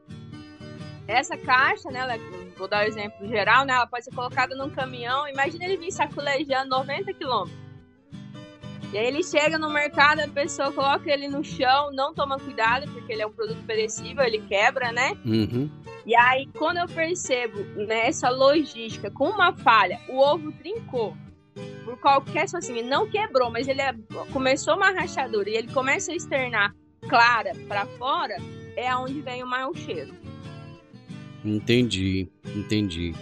Essa 1.06 1.36
caixa, 1.36 1.90
né, 1.90 2.00
ela, 2.00 2.14
vou 2.56 2.68
dar 2.68 2.84
o 2.84 2.86
exemplo 2.86 3.26
geral, 3.26 3.64
né, 3.64 3.74
ela 3.74 3.86
pode 3.86 4.04
ser 4.04 4.14
colocada 4.14 4.54
num 4.54 4.70
caminhão. 4.70 5.28
Imagina 5.28 5.64
ele 5.64 5.76
vir 5.76 5.90
sacolejando 5.90 6.70
90 6.70 7.12
quilômetros. 7.14 7.70
E 8.92 8.98
aí 8.98 9.06
ele 9.06 9.22
chega 9.22 9.56
no 9.56 9.70
mercado, 9.70 10.20
a 10.20 10.28
pessoa 10.28 10.72
coloca 10.72 11.08
ele 11.08 11.28
no 11.28 11.44
chão, 11.44 11.92
não 11.92 12.12
toma 12.12 12.38
cuidado, 12.38 12.90
porque 12.90 13.12
ele 13.12 13.22
é 13.22 13.26
um 13.26 13.32
produto 13.32 13.62
perecível, 13.64 14.24
ele 14.24 14.40
quebra, 14.40 14.90
né? 14.90 15.16
Uhum. 15.24 15.70
E 16.04 16.16
aí, 16.16 16.48
quando 16.58 16.78
eu 16.78 16.88
percebo 16.88 17.60
nessa 17.86 18.28
logística, 18.30 19.08
com 19.08 19.28
uma 19.28 19.52
falha, 19.52 20.00
o 20.08 20.18
ovo 20.18 20.50
trincou, 20.52 21.16
por 21.90 21.98
qualquer 21.98 22.46
situação, 22.48 22.74
assim, 22.76 22.82
não 22.82 23.08
quebrou, 23.08 23.50
mas 23.50 23.66
ele 23.68 23.80
é- 23.80 23.94
começou 24.32 24.76
uma 24.76 24.90
rachadura 24.90 25.48
e 25.50 25.54
ele 25.56 25.68
começa 25.68 26.12
a 26.12 26.14
externar 26.14 26.74
clara 27.08 27.52
para 27.66 27.86
fora, 27.98 28.36
é 28.76 28.88
aonde 28.88 29.20
vem 29.20 29.42
o 29.42 29.46
mau 29.46 29.74
cheiro. 29.74 30.12
Entendi, 31.44 32.28
entendi. 32.54 33.14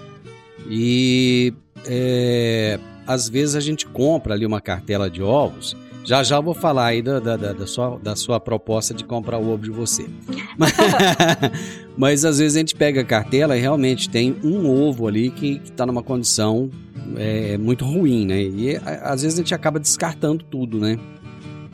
E 0.69 1.53
é, 1.87 2.79
às 3.07 3.29
vezes 3.29 3.55
a 3.55 3.61
gente 3.61 3.87
compra 3.87 4.35
ali 4.35 4.45
uma 4.45 4.61
cartela 4.61 5.09
de 5.09 5.23
ovos. 5.23 5.77
Já 6.05 6.23
já 6.23 6.41
vou 6.41 6.55
falar 6.55 6.87
aí 6.87 7.03
da, 7.03 7.21
da, 7.21 7.37
da- 7.37 7.53
da 7.53 7.67
sua, 7.67 7.99
da 7.99 8.17
sua 8.17 8.41
proposta 8.41 8.95
de 8.95 9.05
comprar 9.05 9.39
o 9.39 9.51
ovo 9.51 9.63
de 9.65 9.71
você. 9.71 10.09
Mas, 10.59 10.73
mas 11.97 12.25
às 12.25 12.39
vezes 12.39 12.57
a 12.57 12.61
gente 12.61 12.75
pega 12.75 13.03
a 13.03 13.05
cartela 13.05 13.57
e 13.57 13.61
realmente 13.61 14.09
tem 14.11 14.37
um 14.43 14.69
ovo 14.69 15.07
ali 15.07 15.31
que 15.31 15.61
está 15.65 15.87
numa 15.87 16.03
condição 16.03 16.69
é, 17.17 17.57
muito 17.59 17.85
ruim, 17.85 18.27
né? 18.27 18.43
E 18.43 18.77
a- 18.77 19.13
às 19.13 19.23
vezes 19.23 19.39
a 19.39 19.43
gente 19.43 19.55
acaba 19.55 19.79
descartando 19.81 20.45
tudo, 20.45 20.79
né? 20.79 20.99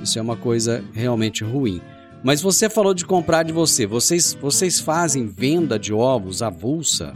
Isso 0.02 0.18
é 0.18 0.22
uma 0.22 0.36
coisa 0.36 0.84
realmente 0.92 1.42
ruim. 1.42 1.80
Mas 2.22 2.40
você 2.40 2.70
falou 2.70 2.94
de 2.94 3.04
comprar 3.04 3.42
de 3.42 3.52
você. 3.52 3.86
Vocês, 3.86 4.34
vocês 4.40 4.80
fazem 4.80 5.26
venda 5.26 5.78
de 5.78 5.92
ovos 5.92 6.42
avulsa? 6.42 7.14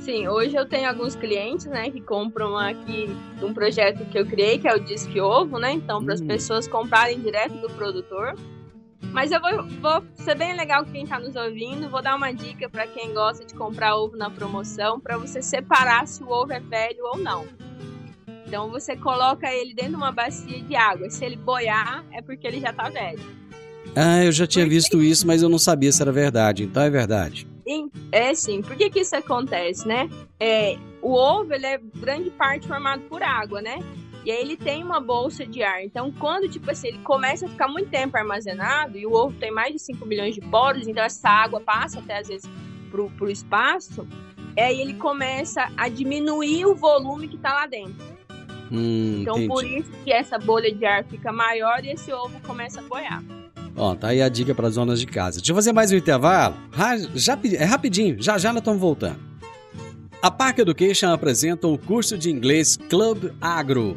Sim, 0.00 0.26
hoje 0.26 0.56
eu 0.56 0.66
tenho 0.66 0.88
alguns 0.88 1.14
clientes, 1.14 1.66
né, 1.66 1.90
que 1.90 2.00
compram 2.00 2.56
aqui 2.56 3.10
um 3.42 3.52
projeto 3.52 4.06
que 4.06 4.18
eu 4.18 4.24
criei, 4.24 4.58
que 4.58 4.66
é 4.66 4.74
o 4.74 4.80
Disque 4.82 5.20
Ovo, 5.20 5.58
né? 5.58 5.72
Então, 5.72 6.02
para 6.02 6.14
as 6.14 6.20
Hum. 6.22 6.26
pessoas 6.26 6.66
comprarem 6.66 7.20
direto 7.20 7.58
do 7.58 7.68
produtor. 7.74 8.34
Mas 9.00 9.30
eu 9.30 9.40
vou, 9.40 9.64
vou 9.80 10.04
ser 10.14 10.34
bem 10.34 10.54
legal 10.54 10.84
quem 10.84 11.04
está 11.04 11.18
nos 11.18 11.34
ouvindo, 11.34 11.88
vou 11.88 12.02
dar 12.02 12.16
uma 12.16 12.32
dica 12.32 12.68
para 12.68 12.86
quem 12.86 13.14
gosta 13.14 13.44
de 13.44 13.54
comprar 13.54 13.96
ovo 13.96 14.16
na 14.16 14.30
promoção, 14.30 15.00
para 15.00 15.16
você 15.16 15.40
separar 15.40 16.06
se 16.06 16.22
o 16.22 16.28
ovo 16.28 16.52
é 16.52 16.60
velho 16.60 17.04
ou 17.04 17.18
não. 17.18 17.46
Então 18.46 18.70
você 18.70 18.96
coloca 18.96 19.52
ele 19.52 19.74
dentro 19.74 19.92
de 19.92 19.96
uma 19.96 20.12
bacia 20.12 20.60
de 20.62 20.74
água. 20.74 21.08
Se 21.10 21.24
ele 21.24 21.36
boiar, 21.36 22.04
é 22.12 22.22
porque 22.22 22.46
ele 22.46 22.60
já 22.60 22.72
tá 22.72 22.88
velho. 22.88 23.20
Ah, 23.94 24.24
eu 24.24 24.32
já 24.32 24.46
tinha 24.46 24.66
visto 24.66 25.02
isso, 25.02 25.26
mas 25.26 25.42
eu 25.42 25.48
não 25.48 25.58
sabia 25.58 25.92
se 25.92 26.00
era 26.00 26.12
verdade. 26.12 26.64
Então 26.64 26.82
é 26.82 26.90
verdade. 26.90 27.46
É 28.10 28.34
sim, 28.34 28.62
por 28.62 28.76
que 28.76 28.88
que 28.88 29.00
isso 29.00 29.14
acontece, 29.14 29.86
né? 29.86 30.08
É, 30.40 30.78
o 31.02 31.12
ovo, 31.12 31.52
ele 31.52 31.66
é 31.66 31.78
grande 31.96 32.30
parte 32.30 32.66
formado 32.66 33.02
por 33.02 33.22
água, 33.22 33.60
né? 33.60 33.78
E 34.28 34.30
aí 34.30 34.42
ele 34.42 34.58
tem 34.58 34.84
uma 34.84 35.00
bolsa 35.00 35.46
de 35.46 35.62
ar. 35.62 35.82
Então, 35.82 36.12
quando, 36.12 36.50
tipo 36.50 36.70
assim, 36.70 36.88
ele 36.88 36.98
começa 36.98 37.46
a 37.46 37.48
ficar 37.48 37.66
muito 37.66 37.88
tempo 37.88 38.14
armazenado, 38.14 38.98
e 38.98 39.06
o 39.06 39.14
ovo 39.14 39.34
tem 39.40 39.50
mais 39.50 39.72
de 39.72 39.78
5 39.78 40.04
milhões 40.04 40.34
de 40.34 40.42
poros, 40.42 40.86
então 40.86 41.02
essa 41.02 41.30
água 41.30 41.58
passa 41.60 42.00
até, 42.00 42.18
às 42.18 42.28
vezes, 42.28 42.46
pro, 42.90 43.08
pro 43.12 43.30
espaço, 43.30 44.06
aí 44.54 44.82
ele 44.82 44.92
começa 44.92 45.72
a 45.78 45.88
diminuir 45.88 46.66
o 46.66 46.74
volume 46.74 47.26
que 47.26 47.38
tá 47.38 47.54
lá 47.54 47.66
dentro. 47.66 48.04
Hum, 48.70 49.20
Então, 49.22 49.46
por 49.46 49.64
entendi. 49.64 49.80
isso 49.80 49.90
que 50.04 50.12
essa 50.12 50.38
bolha 50.38 50.70
de 50.74 50.84
ar 50.84 51.04
fica 51.04 51.32
maior 51.32 51.82
e 51.82 51.92
esse 51.92 52.12
ovo 52.12 52.38
começa 52.40 52.80
a 52.80 52.82
boiar. 52.82 53.24
Ó, 53.74 53.94
tá 53.94 54.08
aí 54.08 54.20
a 54.20 54.28
dica 54.28 54.54
para 54.54 54.68
zonas 54.68 55.00
de 55.00 55.06
casa. 55.06 55.38
Deixa 55.38 55.52
eu 55.52 55.56
fazer 55.56 55.72
mais 55.72 55.90
um 55.90 55.96
intervalo. 55.96 56.54
Já, 57.14 57.38
é 57.58 57.64
rapidinho, 57.64 58.22
já 58.22 58.36
já 58.36 58.52
nós 58.52 58.60
estamos 58.60 58.78
voltando. 58.78 59.18
A 60.20 60.30
Park 60.30 60.58
Education 60.58 61.10
apresenta 61.10 61.66
o 61.66 61.78
curso 61.78 62.18
de 62.18 62.30
inglês 62.30 62.76
Club 62.76 63.30
Agro. 63.40 63.96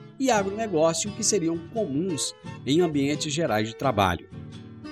e 0.21 0.29
agronegócio 0.29 1.11
que 1.13 1.23
seriam 1.23 1.57
comuns 1.73 2.35
em 2.63 2.81
ambientes 2.81 3.33
gerais 3.33 3.67
de 3.67 3.75
trabalho. 3.75 4.29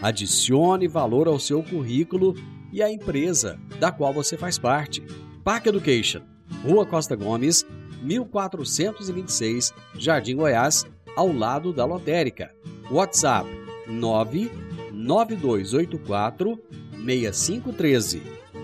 Adicione 0.02 0.88
valor 0.88 1.28
ao 1.28 1.40
seu 1.40 1.62
currículo 1.62 2.34
e 2.74 2.82
à 2.82 2.92
empresa 2.92 3.60
da 3.80 3.92
qual 3.92 4.12
você 4.12 4.36
faz 4.36 4.58
parte. 4.58 5.04
Park 5.44 5.68
Education, 5.68 6.24
Rua 6.66 6.84
Costa 6.84 7.16
Gomes, 7.16 7.64
1426, 8.02 9.72
Jardim 10.00 10.36
Goiás, 10.36 10.84
ao 11.16 11.32
lado 11.32 11.72
da 11.72 11.86
lotérica. 11.86 12.52
WhatsApp 12.90 13.48
99284 13.88 16.60
6513 17.06 18.24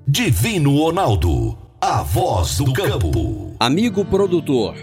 Divino 0.07 0.77
Ronaldo, 0.77 1.59
a 1.81 2.03
voz 2.03 2.59
do 2.59 2.73
campo. 2.75 3.55
Amigo 3.59 4.05
produtor, 4.05 4.75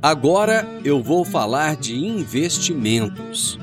agora 0.00 0.64
eu 0.84 1.02
vou 1.02 1.24
falar 1.24 1.74
de 1.74 1.96
investimentos. 1.96 3.58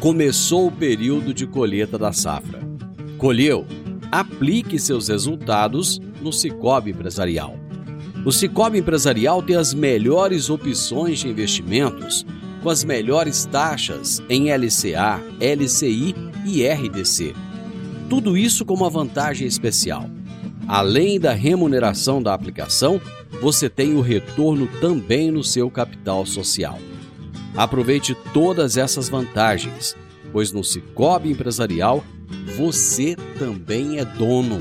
Começou 0.00 0.66
o 0.66 0.72
período 0.72 1.32
de 1.32 1.46
colheita 1.46 1.96
da 1.96 2.12
safra. 2.12 2.60
Colheu? 3.18 3.64
Aplique 4.10 4.76
seus 4.76 5.06
resultados 5.06 6.00
no 6.20 6.32
Cicobi 6.32 6.90
Empresarial. 6.90 7.54
O 8.24 8.32
Cicobi 8.32 8.78
Empresarial 8.78 9.40
tem 9.40 9.54
as 9.54 9.72
melhores 9.72 10.50
opções 10.50 11.20
de 11.20 11.28
investimentos 11.28 12.26
com 12.62 12.70
as 12.70 12.84
melhores 12.84 13.44
taxas 13.44 14.22
em 14.28 14.50
LCA, 14.50 15.20
LCI 15.40 16.14
e 16.44 16.66
RDC. 16.66 17.34
Tudo 18.08 18.36
isso 18.36 18.64
com 18.64 18.74
uma 18.74 18.90
vantagem 18.90 19.46
especial. 19.46 20.08
Além 20.68 21.18
da 21.18 21.32
remuneração 21.32 22.22
da 22.22 22.34
aplicação, 22.34 23.00
você 23.40 23.68
tem 23.68 23.94
o 23.94 24.00
retorno 24.00 24.66
também 24.80 25.30
no 25.30 25.44
seu 25.44 25.70
capital 25.70 26.24
social. 26.26 26.78
Aproveite 27.56 28.16
todas 28.32 28.76
essas 28.76 29.08
vantagens, 29.08 29.96
pois 30.32 30.52
no 30.52 30.64
Cicobi 30.64 31.30
Empresarial 31.30 32.04
você 32.56 33.16
também 33.38 33.98
é 33.98 34.04
dono. 34.04 34.60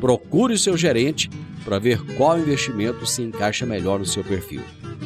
Procure 0.00 0.54
o 0.54 0.58
seu 0.58 0.76
gerente 0.76 1.30
para 1.66 1.80
ver 1.80 2.00
qual 2.16 2.38
investimento 2.38 3.04
se 3.04 3.22
encaixa 3.22 3.66
melhor 3.66 3.98
no 3.98 4.06
seu 4.06 4.22
perfil. 4.22 4.62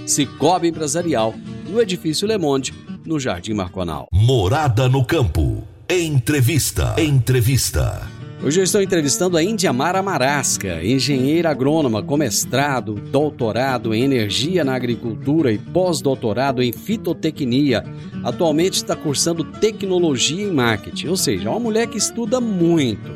Cicobi 0.07 0.68
Empresarial, 0.68 1.35
no 1.66 1.81
Edifício 1.81 2.29
Le 2.29 2.37
Monde, 2.37 2.75
no 3.07 3.18
Jardim 3.18 3.55
Marconal. 3.55 4.07
Morada 4.12 4.87
no 4.87 5.03
campo. 5.03 5.66
Entrevista. 5.88 6.94
Entrevista. 6.99 8.07
Hoje 8.42 8.61
eu 8.61 8.64
estou 8.64 8.81
entrevistando 8.81 9.37
a 9.37 9.42
Indiamara 9.42 10.03
Marasca, 10.03 10.83
engenheira 10.83 11.51
agrônoma 11.51 12.03
com 12.03 12.16
mestrado, 12.16 12.94
doutorado 12.94 13.94
em 13.94 14.03
energia 14.03 14.64
na 14.64 14.75
agricultura 14.75 15.53
e 15.53 15.59
pós-doutorado 15.59 16.62
em 16.62 16.73
fitotecnia. 16.73 17.85
Atualmente 18.23 18.75
está 18.75 18.96
cursando 18.96 19.44
tecnologia 19.44 20.42
em 20.42 20.53
marketing, 20.53 21.09
ou 21.09 21.16
seja, 21.16 21.49
é 21.49 21.51
uma 21.51 21.61
mulher 21.61 21.87
que 21.87 21.99
estuda 21.99 22.40
muito. 22.40 23.11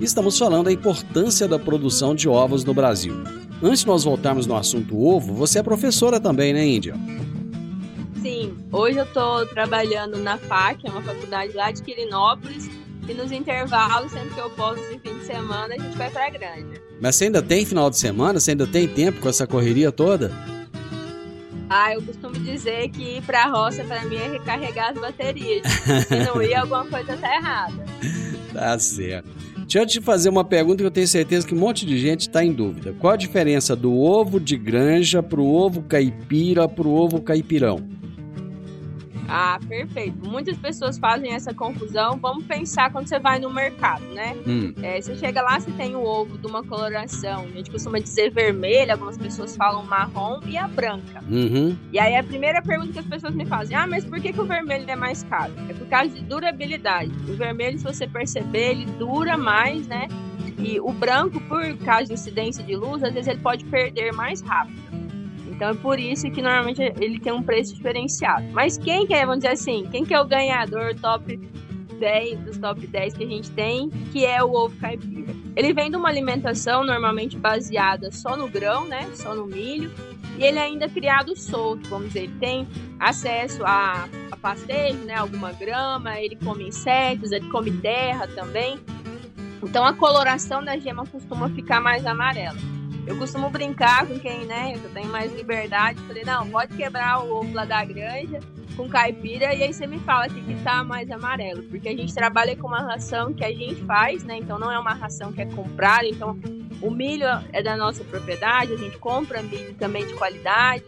Estamos 0.00 0.38
falando 0.38 0.64
da 0.64 0.72
importância 0.72 1.46
da 1.46 1.58
produção 1.58 2.14
de 2.14 2.28
ovos 2.28 2.64
no 2.64 2.74
Brasil. 2.74 3.14
Antes 3.62 3.80
de 3.80 3.86
nós 3.86 4.04
voltarmos 4.04 4.46
no 4.46 4.56
assunto 4.56 5.00
ovo, 5.00 5.32
você 5.32 5.60
é 5.60 5.62
professora 5.62 6.18
também, 6.18 6.52
né, 6.52 6.66
Índia? 6.66 6.94
Sim, 8.20 8.56
hoje 8.72 8.98
eu 8.98 9.06
tô 9.06 9.46
trabalhando 9.46 10.18
na 10.18 10.36
FAC, 10.36 10.86
é 10.86 10.90
uma 10.90 11.02
faculdade 11.02 11.52
lá 11.52 11.70
de 11.70 11.82
Quirinópolis, 11.82 12.68
e 13.08 13.14
nos 13.14 13.30
intervalos, 13.30 14.10
sempre 14.12 14.30
que 14.30 14.40
eu 14.40 14.50
posso, 14.50 14.80
de 14.90 14.98
fim 14.98 15.18
de 15.18 15.26
semana, 15.26 15.74
a 15.74 15.78
gente 15.78 15.96
vai 15.96 16.10
pra 16.10 16.28
granja. 16.30 16.82
Mas 17.00 17.16
você 17.16 17.24
ainda 17.26 17.42
tem 17.42 17.64
final 17.64 17.88
de 17.88 17.98
semana? 17.98 18.40
Você 18.40 18.52
ainda 18.52 18.66
tem 18.66 18.88
tempo 18.88 19.20
com 19.20 19.28
essa 19.28 19.46
correria 19.46 19.92
toda? 19.92 20.32
Ah, 21.68 21.94
eu 21.94 22.02
costumo 22.02 22.34
dizer 22.34 22.88
que 22.90 23.18
ir 23.18 23.22
pra 23.22 23.46
roça 23.46 23.84
pra 23.84 24.04
mim 24.04 24.16
é 24.16 24.28
recarregar 24.32 24.90
as 24.90 24.98
baterias. 24.98 25.66
Se 26.08 26.16
não 26.26 26.42
ir, 26.42 26.54
alguma 26.54 26.84
coisa 26.86 27.16
tá 27.16 27.34
errada. 27.36 27.84
Tá 28.52 28.78
certo. 28.78 29.28
Deixa 29.64 29.78
eu 29.80 29.86
te 29.86 30.00
fazer 30.00 30.28
uma 30.28 30.44
pergunta 30.44 30.78
que 30.78 30.86
eu 30.86 30.90
tenho 30.90 31.08
certeza 31.08 31.46
que 31.46 31.54
um 31.54 31.58
monte 31.58 31.86
de 31.86 31.98
gente 31.98 32.20
está 32.20 32.44
em 32.44 32.52
dúvida. 32.52 32.94
Qual 33.00 33.14
a 33.14 33.16
diferença 33.16 33.74
do 33.74 33.98
ovo 33.98 34.38
de 34.38 34.56
granja 34.56 35.22
pro 35.22 35.44
ovo 35.44 35.82
caipira 35.82 36.68
pro 36.68 36.90
ovo 36.90 37.20
caipirão? 37.20 37.93
Ah, 39.28 39.58
perfeito. 39.68 40.28
Muitas 40.28 40.56
pessoas 40.58 40.98
fazem 40.98 41.32
essa 41.32 41.52
confusão. 41.54 42.18
Vamos 42.20 42.44
pensar 42.44 42.90
quando 42.92 43.06
você 43.08 43.18
vai 43.18 43.38
no 43.38 43.50
mercado, 43.50 44.04
né? 44.14 44.36
Hum, 44.46 44.72
É, 44.82 45.00
você 45.00 45.14
chega 45.16 45.40
lá, 45.42 45.58
você 45.58 45.70
tem 45.72 45.94
o 45.96 46.02
ovo 46.04 46.36
de 46.38 46.46
uma 46.46 46.62
coloração, 46.62 47.42
a 47.44 47.56
gente 47.56 47.70
costuma 47.70 47.98
dizer 47.98 48.30
vermelha, 48.30 48.92
algumas 48.94 49.16
pessoas 49.16 49.56
falam 49.56 49.82
marrom 49.84 50.40
e 50.46 50.56
a 50.56 50.68
branca. 50.68 51.22
uhum, 51.28 51.76
E 51.92 51.98
aí 51.98 52.16
a 52.16 52.22
primeira 52.22 52.60
pergunta 52.62 52.92
que 52.92 52.98
as 52.98 53.06
pessoas 53.06 53.34
me 53.34 53.46
fazem, 53.46 53.76
ah, 53.76 53.86
mas 53.86 54.04
por 54.04 54.20
que, 54.20 54.32
que 54.32 54.40
o 54.40 54.44
vermelho 54.44 54.84
é 54.88 54.96
mais 54.96 55.22
caro? 55.24 55.52
É 55.68 55.72
por 55.74 55.86
causa 55.88 56.10
de 56.10 56.22
durabilidade. 56.22 57.10
O 57.28 57.36
vermelho, 57.36 57.78
se 57.78 57.84
você 57.84 58.06
perceber, 58.06 58.70
ele 58.72 58.84
dura 58.98 59.36
mais, 59.36 59.86
né? 59.86 60.08
E 60.58 60.78
o 60.80 60.92
branco, 60.92 61.40
por 61.42 61.76
causa 61.78 62.06
de 62.06 62.12
incidência 62.14 62.62
de 62.62 62.74
luz, 62.76 63.02
às 63.02 63.12
vezes 63.12 63.28
ele 63.28 63.40
pode 63.40 63.64
perder 63.64 64.12
mais 64.12 64.40
rápido. 64.40 64.82
Então 65.54 65.70
é 65.70 65.74
por 65.74 65.98
isso 66.00 66.28
que 66.30 66.42
normalmente 66.42 66.82
ele 67.00 67.18
tem 67.20 67.32
um 67.32 67.42
preço 67.42 67.74
diferenciado. 67.74 68.44
Mas 68.52 68.76
quem 68.76 69.06
que 69.06 69.14
é, 69.14 69.20
vamos 69.20 69.38
dizer 69.38 69.52
assim, 69.52 69.86
quem 69.90 70.04
que 70.04 70.12
é 70.12 70.20
o 70.20 70.24
ganhador 70.24 70.94
top 70.96 71.36
10 72.00 72.40
dos 72.40 72.58
top 72.58 72.84
10 72.86 73.14
que 73.14 73.24
a 73.24 73.26
gente 73.26 73.50
tem, 73.52 73.88
que 74.12 74.26
é 74.26 74.42
o 74.42 74.52
ovo 74.52 74.76
caipira? 74.76 75.32
Ele 75.54 75.72
vem 75.72 75.90
de 75.90 75.96
uma 75.96 76.08
alimentação 76.08 76.84
normalmente 76.84 77.38
baseada 77.38 78.10
só 78.10 78.36
no 78.36 78.48
grão, 78.48 78.86
né? 78.86 79.08
Só 79.14 79.34
no 79.34 79.46
milho. 79.46 79.92
E 80.36 80.42
ele 80.42 80.58
é 80.58 80.62
ainda 80.62 80.88
criado 80.88 81.36
solto, 81.36 81.88
vamos 81.88 82.08
dizer, 82.08 82.24
ele 82.24 82.34
tem 82.40 82.68
acesso 82.98 83.64
a, 83.64 84.08
a 84.32 84.36
pastejo, 84.36 84.98
né? 85.04 85.14
Alguma 85.14 85.52
grama, 85.52 86.18
ele 86.18 86.34
come 86.34 86.66
insetos, 86.66 87.30
ele 87.30 87.48
come 87.50 87.70
terra 87.70 88.26
também. 88.26 88.80
Então 89.62 89.84
a 89.84 89.92
coloração 89.92 90.64
da 90.64 90.76
gema 90.76 91.06
costuma 91.06 91.48
ficar 91.50 91.80
mais 91.80 92.04
amarela. 92.04 92.58
Eu 93.06 93.18
costumo 93.18 93.50
brincar 93.50 94.06
com 94.06 94.18
quem, 94.18 94.46
né? 94.46 94.72
Eu 94.74 94.90
tenho 94.90 95.08
mais 95.08 95.32
liberdade. 95.34 96.00
Falei, 96.02 96.24
não, 96.24 96.48
pode 96.48 96.74
quebrar 96.74 97.22
o 97.22 97.30
ovo 97.30 97.52
lá 97.52 97.64
da 97.64 97.84
granja 97.84 98.40
com 98.76 98.88
caipira 98.88 99.54
e 99.54 99.62
aí 99.62 99.72
você 99.72 99.86
me 99.86 99.98
fala 100.00 100.28
que, 100.28 100.40
que 100.40 100.54
tá 100.62 100.82
mais 100.82 101.10
amarelo. 101.10 101.62
Porque 101.64 101.88
a 101.88 101.96
gente 101.96 102.14
trabalha 102.14 102.56
com 102.56 102.66
uma 102.66 102.80
ração 102.80 103.32
que 103.32 103.44
a 103.44 103.52
gente 103.52 103.84
faz, 103.84 104.24
né? 104.24 104.38
Então 104.38 104.58
não 104.58 104.70
é 104.70 104.78
uma 104.78 104.94
ração 104.94 105.32
que 105.32 105.42
é 105.42 105.46
comprada. 105.46 106.06
Então 106.06 106.38
o 106.80 106.90
milho 106.90 107.26
é 107.52 107.62
da 107.62 107.76
nossa 107.76 108.02
propriedade, 108.04 108.72
a 108.72 108.76
gente 108.76 108.96
compra 108.98 109.42
milho 109.42 109.74
também 109.74 110.06
de 110.06 110.14
qualidade. 110.14 110.84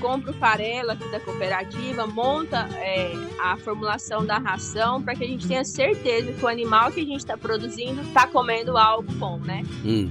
Compra 0.00 0.30
o 0.30 0.34
farelo 0.34 0.92
aqui 0.92 1.06
da 1.10 1.20
cooperativa, 1.20 2.06
monta 2.06 2.66
é, 2.76 3.12
a 3.38 3.58
formulação 3.58 4.24
da 4.24 4.38
ração 4.38 5.02
para 5.02 5.14
que 5.14 5.22
a 5.22 5.26
gente 5.26 5.46
tenha 5.46 5.62
certeza 5.62 6.32
que 6.32 6.42
o 6.42 6.48
animal 6.48 6.90
que 6.90 7.00
a 7.00 7.04
gente 7.04 7.18
está 7.18 7.36
produzindo 7.36 8.00
está 8.00 8.26
comendo 8.26 8.78
algo 8.78 9.12
bom, 9.12 9.38
né? 9.38 9.62
hum. 9.84 10.10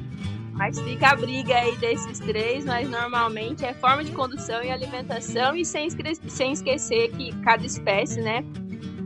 Mas 0.54 0.80
fica 0.80 1.12
a 1.12 1.16
briga 1.16 1.56
aí 1.56 1.76
desses 1.78 2.20
três, 2.20 2.66
mas 2.66 2.90
normalmente 2.90 3.66
é 3.66 3.74
forma 3.74 4.04
de 4.04 4.12
condução 4.12 4.62
e 4.64 4.70
alimentação, 4.70 5.56
e 5.56 5.64
sem, 5.64 5.90
sem 6.28 6.52
esquecer 6.52 7.12
que 7.12 7.34
cada 7.42 7.66
espécie, 7.66 8.22
né? 8.22 8.44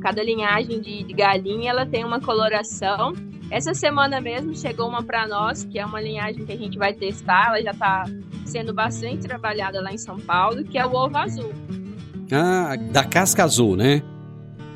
Cada 0.01 0.23
linhagem 0.23 0.81
de, 0.81 1.03
de 1.03 1.13
galinha, 1.13 1.69
ela 1.69 1.85
tem 1.85 2.03
uma 2.03 2.19
coloração. 2.19 3.13
Essa 3.49 3.73
semana 3.73 4.19
mesmo 4.19 4.55
chegou 4.55 4.87
uma 4.87 5.03
para 5.03 5.27
nós, 5.27 5.63
que 5.63 5.77
é 5.77 5.85
uma 5.85 6.01
linhagem 6.01 6.45
que 6.45 6.51
a 6.51 6.57
gente 6.57 6.77
vai 6.77 6.93
testar, 6.93 7.49
ela 7.49 7.61
já 7.61 7.71
está 7.71 8.05
sendo 8.45 8.73
bastante 8.73 9.27
trabalhada 9.27 9.79
lá 9.81 9.93
em 9.93 9.97
São 9.97 10.19
Paulo, 10.19 10.63
que 10.63 10.77
é 10.77 10.85
o 10.85 10.93
ovo 10.93 11.17
azul. 11.17 11.53
Ah, 12.31 12.75
da 12.91 13.03
casca 13.03 13.43
azul, 13.43 13.75
né? 13.75 14.01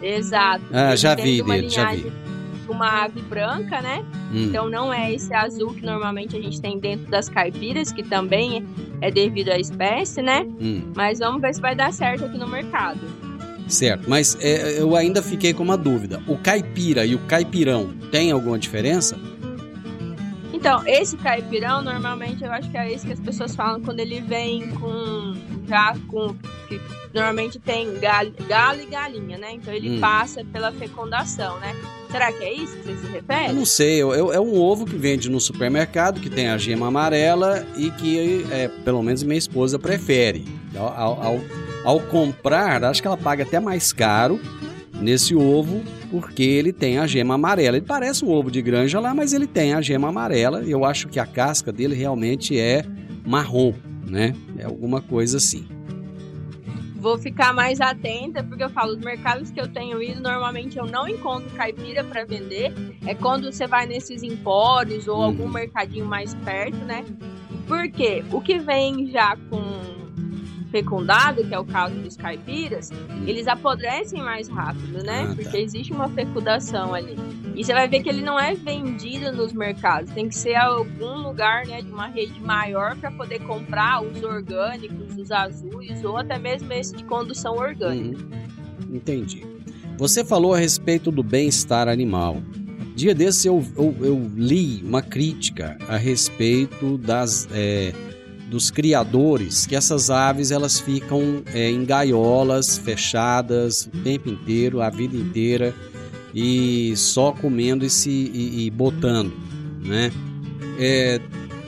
Exato. 0.01 0.63
Ah, 0.71 0.95
já 0.95 1.15
vi 1.15 1.41
uma 1.41 1.55
dele, 1.55 1.69
já 1.69 1.91
vi. 1.91 2.26
Uma 2.69 3.03
ave 3.05 3.21
branca, 3.21 3.81
né? 3.81 4.03
Hum. 4.31 4.43
Então 4.43 4.69
não 4.69 4.93
é 4.93 5.13
esse 5.13 5.33
azul 5.33 5.73
que 5.73 5.85
normalmente 5.85 6.35
a 6.35 6.41
gente 6.41 6.59
tem 6.61 6.77
dentro 6.79 7.09
das 7.09 7.29
caipiras, 7.29 7.91
que 7.91 8.03
também 8.03 8.65
é 9.01 9.09
devido 9.09 9.49
à 9.49 9.57
espécie, 9.59 10.21
né? 10.21 10.45
Hum, 10.59 10.91
Mas 10.95 11.19
vamos 11.19 11.41
ver 11.41 11.53
se 11.55 11.61
vai 11.61 11.75
dar 11.75 11.93
certo 11.93 12.25
aqui 12.25 12.37
no 12.37 12.47
mercado. 12.47 12.99
certo, 13.67 14.09
mas 14.09 14.37
é, 14.41 14.79
eu 14.81 14.95
ainda 14.95 15.21
fiquei 15.21 15.53
com 15.53 15.63
uma 15.63 15.77
dúvida. 15.77 16.21
O 16.27 16.37
caipira 16.37 17.05
e 17.05 17.15
o 17.15 17.19
caipirão 17.19 17.89
tem 18.11 18.31
alguma 18.31 18.57
diferença? 18.57 19.17
Então, 20.53 20.81
esse 20.87 21.15
caipirão, 21.17 21.81
normalmente 21.83 22.43
eu 22.43 22.51
acho 22.51 22.69
que 22.71 22.77
é 22.77 22.91
esse 22.91 23.05
que 23.05 23.13
as 23.13 23.19
pessoas 23.19 23.55
falam 23.55 23.79
quando 23.81 23.99
ele 23.99 24.19
vem 24.21 24.69
com. 24.71 25.33
Já 25.67 25.95
com. 26.07 26.33
Que 26.67 26.79
normalmente 27.13 27.59
tem 27.59 27.93
galo, 27.99 28.31
galo 28.47 28.81
e 28.81 28.85
galinha, 28.85 29.37
né? 29.37 29.53
Então 29.53 29.73
ele 29.73 29.97
Hum. 29.97 29.99
passa 29.99 30.43
pela 30.45 30.71
fecundação, 30.71 31.59
né? 31.59 31.75
Será 32.11 32.31
que 32.31 32.43
é 32.43 32.53
isso 32.53 32.75
que 32.77 32.83
você 32.83 32.95
se 32.97 33.05
Eu 33.05 33.11
refere? 33.11 33.53
não 33.53 33.65
sei, 33.65 34.01
eu- 34.01 34.13
eu- 34.13 34.31
é 34.33 34.39
um 34.39 34.57
ovo 34.57 34.85
que 34.85 34.95
vende 34.95 35.29
no 35.29 35.39
supermercado, 35.41 36.21
que 36.21 36.29
tem 36.29 36.47
a 36.47 36.57
gema 36.57 36.87
amarela 36.87 37.65
e 37.75 37.91
que, 37.91 38.45
é, 38.51 38.69
pelo 38.85 39.03
menos, 39.03 39.23
minha 39.23 39.37
esposa 39.37 39.77
prefere. 39.77 40.45
Ao, 40.75 40.87
ao- 40.87 41.21
ao- 41.23 41.41
ao 41.83 41.99
comprar, 42.01 42.83
acho 42.85 43.01
que 43.01 43.07
ela 43.07 43.17
paga 43.17 43.43
até 43.43 43.59
mais 43.59 43.91
caro 43.91 44.39
nesse 44.93 45.35
ovo, 45.35 45.83
porque 46.09 46.43
ele 46.43 46.71
tem 46.71 46.97
a 46.97 47.05
gema 47.07 47.35
amarela. 47.35 47.77
Ele 47.77 47.85
parece 47.85 48.23
um 48.23 48.31
ovo 48.31 48.49
de 48.49 48.61
granja 48.61 48.99
lá, 48.99 49.13
mas 49.13 49.33
ele 49.33 49.47
tem 49.47 49.73
a 49.73 49.81
gema 49.81 50.07
amarela. 50.09 50.63
E 50.63 50.71
eu 50.71 50.85
acho 50.85 51.07
que 51.09 51.19
a 51.19 51.25
casca 51.25 51.71
dele 51.73 51.93
realmente 51.95 52.57
é 52.57 52.85
marrom, 53.25 53.73
né? 54.07 54.33
Alguma 54.67 55.01
coisa 55.01 55.37
assim. 55.37 55.65
Vou 56.95 57.17
ficar 57.17 57.53
mais 57.53 57.79
atenta, 57.79 58.43
porque 58.43 58.63
eu 58.63 58.69
falo, 58.69 58.91
os 58.93 58.99
mercados 58.99 59.49
que 59.51 59.61
eu 59.61 59.67
tenho 59.67 60.01
ido, 60.01 60.19
normalmente 60.21 60.77
eu 60.77 60.85
não 60.85 61.07
encontro 61.07 61.49
caipira 61.51 62.03
para 62.03 62.25
vender. 62.25 62.73
É 63.05 63.13
quando 63.15 63.51
você 63.51 63.65
vai 63.67 63.85
nesses 63.85 64.23
empórios 64.23 65.07
ou 65.07 65.17
Uhum. 65.17 65.23
algum 65.23 65.47
mercadinho 65.47 66.05
mais 66.05 66.33
perto, 66.35 66.77
né? 66.77 67.05
Porque 67.67 68.23
o 68.31 68.41
que 68.41 68.57
vem 68.59 69.07
já 69.11 69.37
com 69.49 69.61
fecundado, 70.77 71.43
que 71.43 71.53
é 71.53 71.59
o 71.59 71.65
caso 71.65 71.95
dos 71.95 72.15
caipiras, 72.15 72.91
eles 73.25 73.47
apodrecem 73.47 74.21
mais 74.21 74.47
rápido, 74.47 75.03
né? 75.03 75.23
Ah, 75.23 75.27
tá. 75.27 75.35
Porque 75.35 75.57
existe 75.57 75.91
uma 75.91 76.07
fecundação 76.09 76.93
ali. 76.93 77.15
E 77.55 77.63
você 77.63 77.73
vai 77.73 77.87
ver 77.87 78.03
que 78.03 78.09
ele 78.09 78.21
não 78.21 78.39
é 78.39 78.53
vendido 78.53 79.31
nos 79.31 79.51
mercados. 79.53 80.11
Tem 80.11 80.29
que 80.29 80.35
ser 80.35 80.55
algum 80.55 81.23
lugar, 81.23 81.65
né, 81.65 81.81
de 81.81 81.91
uma 81.91 82.07
rede 82.07 82.39
maior 82.39 82.95
para 82.95 83.11
poder 83.11 83.39
comprar 83.39 84.03
os 84.03 84.21
orgânicos, 84.21 85.17
os 85.17 85.31
azuis 85.31 86.03
ou 86.03 86.17
até 86.17 86.37
mesmo 86.37 86.71
esse 86.71 86.95
de 86.95 87.03
condução 87.03 87.55
orgânica. 87.55 88.23
Uhum. 88.23 88.95
Entendi. 88.95 89.43
Você 89.97 90.23
falou 90.23 90.53
a 90.53 90.59
respeito 90.59 91.11
do 91.11 91.23
bem-estar 91.23 91.87
animal. 91.87 92.37
Dia 92.95 93.15
desses 93.15 93.45
eu, 93.45 93.63
eu, 93.75 93.95
eu 94.01 94.31
li 94.35 94.83
uma 94.83 95.01
crítica 95.01 95.77
a 95.87 95.97
respeito 95.97 96.97
das, 96.99 97.47
é, 97.51 97.93
dos 98.49 98.71
criadores, 98.71 99.65
que 99.65 99.75
essas 99.75 100.09
aves 100.09 100.51
elas 100.51 100.79
ficam 100.79 101.43
é, 101.53 101.69
em 101.69 101.85
gaiolas 101.85 102.77
fechadas 102.77 103.89
o 103.93 104.03
tempo 104.03 104.29
inteiro, 104.29 104.81
a 104.81 104.89
vida 104.89 105.15
inteira, 105.15 105.73
e 106.33 106.95
só 106.95 107.31
comendo 107.31 107.85
e, 107.85 107.89
se, 107.89 108.09
e, 108.09 108.65
e 108.65 108.69
botando, 108.69 109.33
né? 109.83 110.11
É, 110.79 111.19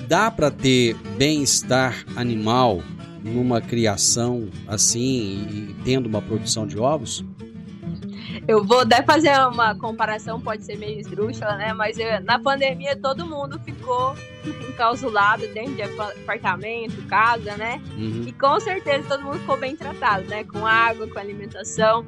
dá 0.07 0.31
para 0.31 0.49
ter 0.49 0.95
bem-estar 1.17 2.05
animal 2.15 2.81
numa 3.23 3.59
criação 3.59 4.47
assim 4.67 5.47
e 5.51 5.75
tendo 5.83 6.07
uma 6.07 6.21
produção 6.21 6.65
de 6.65 6.79
ovos? 6.79 7.23
Eu 8.47 8.63
vou 8.63 8.79
até 8.79 9.03
fazer 9.03 9.31
uma 9.47 9.75
comparação, 9.75 10.39
pode 10.39 10.63
ser 10.63 10.77
meio 10.77 10.99
esdrúxula, 10.99 11.55
né? 11.57 11.73
Mas 11.73 11.99
eh, 11.99 12.19
na 12.21 12.39
pandemia 12.39 12.95
todo 12.95 13.25
mundo 13.25 13.59
ficou 13.59 14.15
encausulado 14.69 15.47
dentro 15.53 15.75
de 15.75 15.81
apa- 15.83 16.13
apartamento, 16.23 17.01
casa, 17.07 17.57
né? 17.57 17.81
Uhum. 17.97 18.23
E 18.27 18.31
com 18.31 18.59
certeza 18.59 19.07
todo 19.07 19.23
mundo 19.23 19.39
ficou 19.39 19.57
bem 19.57 19.75
tratado, 19.75 20.23
né? 20.25 20.43
Com 20.43 20.65
água, 20.65 21.07
com 21.07 21.19
alimentação. 21.19 22.05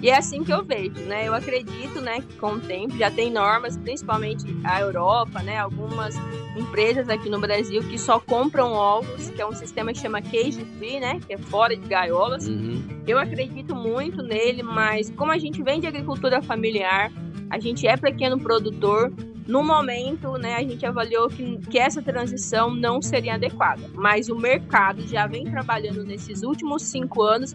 E 0.00 0.10
é 0.10 0.16
assim 0.16 0.42
que 0.44 0.52
eu 0.52 0.64
vejo, 0.64 1.00
né? 1.06 1.28
Eu 1.28 1.34
acredito, 1.34 2.00
né, 2.00 2.20
que 2.20 2.34
com 2.36 2.52
o 2.52 2.60
tempo 2.60 2.96
já 2.96 3.10
tem 3.10 3.30
normas, 3.30 3.76
principalmente 3.76 4.44
a 4.64 4.80
Europa, 4.80 5.42
né? 5.42 5.58
Algumas 5.58 6.14
empresas 6.56 7.08
aqui 7.08 7.28
no 7.28 7.38
Brasil 7.40 7.82
que 7.82 7.98
só 7.98 8.18
compram 8.20 8.72
ovos, 8.72 9.30
que 9.30 9.40
é 9.40 9.46
um 9.46 9.54
sistema 9.54 9.92
que 9.92 9.98
chama 9.98 10.20
cage 10.20 10.64
free, 10.78 11.00
né? 11.00 11.20
Que 11.26 11.34
é 11.34 11.38
fora 11.38 11.76
de 11.76 11.86
gaiolas. 11.86 12.46
Uhum. 12.48 12.82
Eu 13.06 13.18
acredito 13.18 13.74
muito 13.74 14.22
nele, 14.22 14.62
mas 14.62 15.10
como 15.10 15.32
a 15.32 15.38
gente 15.38 15.62
vem 15.62 15.80
de 15.80 15.86
agricultura 15.86 16.42
familiar, 16.42 17.10
a 17.50 17.58
gente 17.58 17.86
é 17.86 17.96
pequeno 17.96 18.38
produtor, 18.38 19.12
no 19.46 19.62
momento, 19.62 20.32
né, 20.38 20.54
a 20.56 20.62
gente 20.62 20.84
avaliou 20.86 21.28
que, 21.28 21.58
que 21.70 21.78
essa 21.78 22.00
transição 22.00 22.74
não 22.74 23.02
seria 23.02 23.34
adequada. 23.34 23.90
Mas 23.94 24.28
o 24.28 24.36
mercado 24.36 25.06
já 25.06 25.26
vem 25.26 25.44
trabalhando 25.44 26.02
nesses 26.02 26.42
últimos 26.42 26.82
cinco 26.82 27.22
anos 27.22 27.54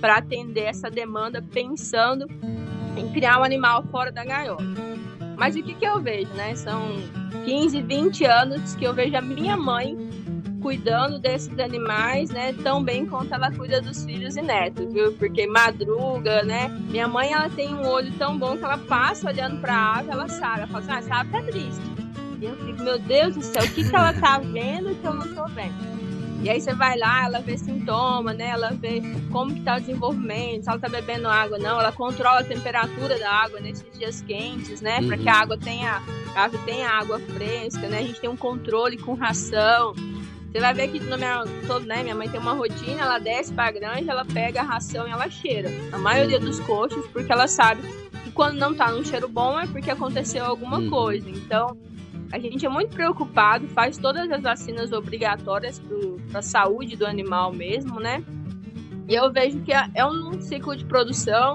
para 0.00 0.16
atender 0.16 0.64
essa 0.64 0.90
demanda, 0.90 1.42
pensando 1.42 2.26
em 2.96 3.08
criar 3.12 3.40
um 3.40 3.44
animal 3.44 3.82
fora 3.84 4.12
da 4.12 4.24
gaiola. 4.24 4.62
Mas 5.36 5.56
o 5.56 5.62
que, 5.62 5.74
que 5.74 5.86
eu 5.86 6.00
vejo, 6.00 6.30
né? 6.34 6.54
São 6.54 6.82
15, 7.44 7.80
20 7.82 8.24
anos 8.26 8.74
que 8.74 8.84
eu 8.84 8.92
vejo 8.92 9.16
a 9.16 9.22
minha 9.22 9.56
mãe 9.56 10.09
cuidando 10.60 11.18
desses 11.18 11.58
animais, 11.58 12.30
né, 12.30 12.52
tão 12.62 12.82
bem 12.82 13.06
quanto 13.06 13.34
ela 13.34 13.50
cuida 13.50 13.80
dos 13.80 14.04
filhos 14.04 14.36
e 14.36 14.42
netos, 14.42 14.92
viu? 14.92 15.12
Porque 15.12 15.46
madruga, 15.46 16.42
né? 16.42 16.68
Minha 16.68 17.08
mãe, 17.08 17.32
ela 17.32 17.48
tem 17.48 17.74
um 17.74 17.86
olho 17.86 18.12
tão 18.18 18.38
bom 18.38 18.56
que 18.56 18.64
ela 18.64 18.78
passa 18.78 19.28
olhando 19.28 19.60
para 19.60 19.74
a 19.74 19.98
ave, 19.98 20.10
ela 20.10 20.28
sabe, 20.28 20.60
ela 20.60 20.66
fala 20.68 20.78
assim, 20.78 20.92
ah, 20.92 20.98
essa 20.98 21.14
ave 21.16 21.30
tá 21.30 21.42
triste. 21.42 21.82
E 22.40 22.44
eu 22.44 22.56
fico, 22.56 22.82
meu 22.82 22.98
Deus 22.98 23.34
do 23.34 23.42
céu, 23.42 23.62
o 23.64 23.70
que, 23.70 23.88
que 23.88 23.94
ela 23.94 24.12
tá 24.12 24.38
vendo 24.38 24.94
que 25.00 25.06
eu 25.06 25.14
não 25.14 25.34
tô 25.34 25.46
vendo? 25.46 26.00
E 26.42 26.48
aí 26.48 26.58
você 26.58 26.72
vai 26.72 26.96
lá, 26.96 27.26
ela 27.26 27.40
vê 27.40 27.58
sintoma, 27.58 28.32
né? 28.32 28.48
Ela 28.48 28.70
vê 28.70 29.02
como 29.30 29.52
que 29.54 29.60
tá 29.60 29.76
o 29.76 29.80
desenvolvimento, 29.80 30.64
se 30.64 30.70
ela 30.70 30.78
tá 30.78 30.88
bebendo 30.88 31.28
água, 31.28 31.58
não. 31.58 31.78
Ela 31.78 31.92
controla 31.92 32.40
a 32.40 32.44
temperatura 32.44 33.18
da 33.18 33.30
água 33.30 33.60
nesses 33.60 33.84
dias 33.98 34.22
quentes, 34.22 34.80
né? 34.80 35.00
Uhum. 35.00 35.08
Para 35.08 35.18
que 35.18 35.28
a 35.28 35.34
água 35.34 35.58
tenha, 35.58 36.02
a 36.34 36.44
ave 36.44 36.56
tenha 36.64 36.88
água 36.88 37.20
fresca, 37.20 37.86
né? 37.88 37.98
A 37.98 38.02
gente 38.02 38.20
tem 38.20 38.30
um 38.30 38.38
controle 38.38 38.96
com 38.96 39.12
ração. 39.12 39.94
Você 40.50 40.58
vai 40.58 40.74
ver 40.74 40.88
que 40.88 40.98
no 40.98 41.16
minha, 41.16 41.44
todo, 41.66 41.86
né, 41.86 42.02
minha 42.02 42.14
mãe 42.14 42.28
tem 42.28 42.40
uma 42.40 42.54
rotina, 42.54 43.02
ela 43.02 43.18
desce 43.18 43.52
pra 43.52 43.70
granja, 43.70 44.10
ela 44.10 44.24
pega 44.24 44.60
a 44.60 44.64
ração 44.64 45.06
e 45.06 45.10
ela 45.10 45.30
cheira. 45.30 45.70
A 45.92 45.98
maioria 45.98 46.40
dos 46.40 46.58
coxos, 46.60 47.06
porque 47.08 47.30
ela 47.30 47.46
sabe 47.46 47.82
que 48.24 48.32
quando 48.32 48.58
não 48.58 48.74
tá 48.74 48.90
num 48.90 49.04
cheiro 49.04 49.28
bom 49.28 49.60
é 49.60 49.66
porque 49.68 49.92
aconteceu 49.92 50.44
alguma 50.44 50.78
uhum. 50.78 50.90
coisa. 50.90 51.30
Então, 51.30 51.78
a 52.32 52.38
gente 52.38 52.66
é 52.66 52.68
muito 52.68 52.94
preocupado, 52.94 53.68
faz 53.68 53.96
todas 53.96 54.28
as 54.28 54.42
vacinas 54.42 54.90
obrigatórias 54.92 55.80
para 56.30 56.40
a 56.40 56.42
saúde 56.42 56.96
do 56.96 57.06
animal 57.06 57.52
mesmo, 57.52 58.00
né? 58.00 58.24
E 59.08 59.14
eu 59.14 59.32
vejo 59.32 59.60
que 59.60 59.72
é, 59.72 59.88
é 59.94 60.06
um 60.06 60.40
ciclo 60.40 60.76
de 60.76 60.84
produção 60.84 61.54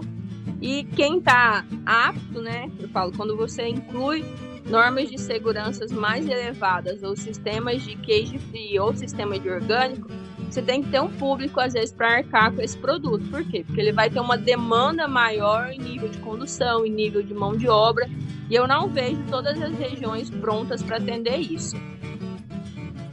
e 0.62 0.84
quem 0.96 1.18
está 1.18 1.66
apto, 1.86 2.41
né? 2.41 2.72
Eu 2.80 2.88
falo, 2.89 3.12
quando 3.16 3.36
você 3.36 3.68
inclui 3.68 4.26
normas 4.66 5.09
de 5.09 5.20
segurança 5.20 5.86
mais 5.93 6.28
elevadas 6.28 7.03
ou 7.03 7.16
sistemas 7.16 7.84
de 7.84 7.95
cage 7.95 8.39
free 8.39 8.80
ou 8.80 8.95
sistema 8.95 9.39
de 9.39 9.49
orgânico, 9.49 10.09
você 10.49 10.61
tem 10.61 10.82
que 10.82 10.89
ter 10.89 11.01
um 11.01 11.09
público, 11.09 11.59
às 11.59 11.74
vezes, 11.74 11.91
para 11.91 12.18
arcar 12.18 12.53
com 12.53 12.61
esse 12.61 12.78
produto. 12.78 13.28
Por 13.30 13.43
quê? 13.43 13.63
Porque 13.66 13.82
ele 13.82 13.91
vai 13.91 14.09
ter 14.09 14.20
uma 14.20 14.38
demanda 14.38 15.07
maior 15.07 15.72
em 15.72 15.80
nível 15.80 16.07
de 16.07 16.18
condução, 16.20 16.86
em 16.86 16.91
nível 16.91 17.22
de 17.22 17.34
mão 17.34 17.57
de 17.57 17.68
obra, 17.68 18.09
e 18.49 18.55
eu 18.55 18.68
não 18.68 18.89
vejo 18.89 19.22
todas 19.30 19.61
as 19.61 19.78
regiões 19.78 20.30
prontas 20.30 20.82
para 20.82 20.97
atender 20.97 21.38
isso. 21.38 21.76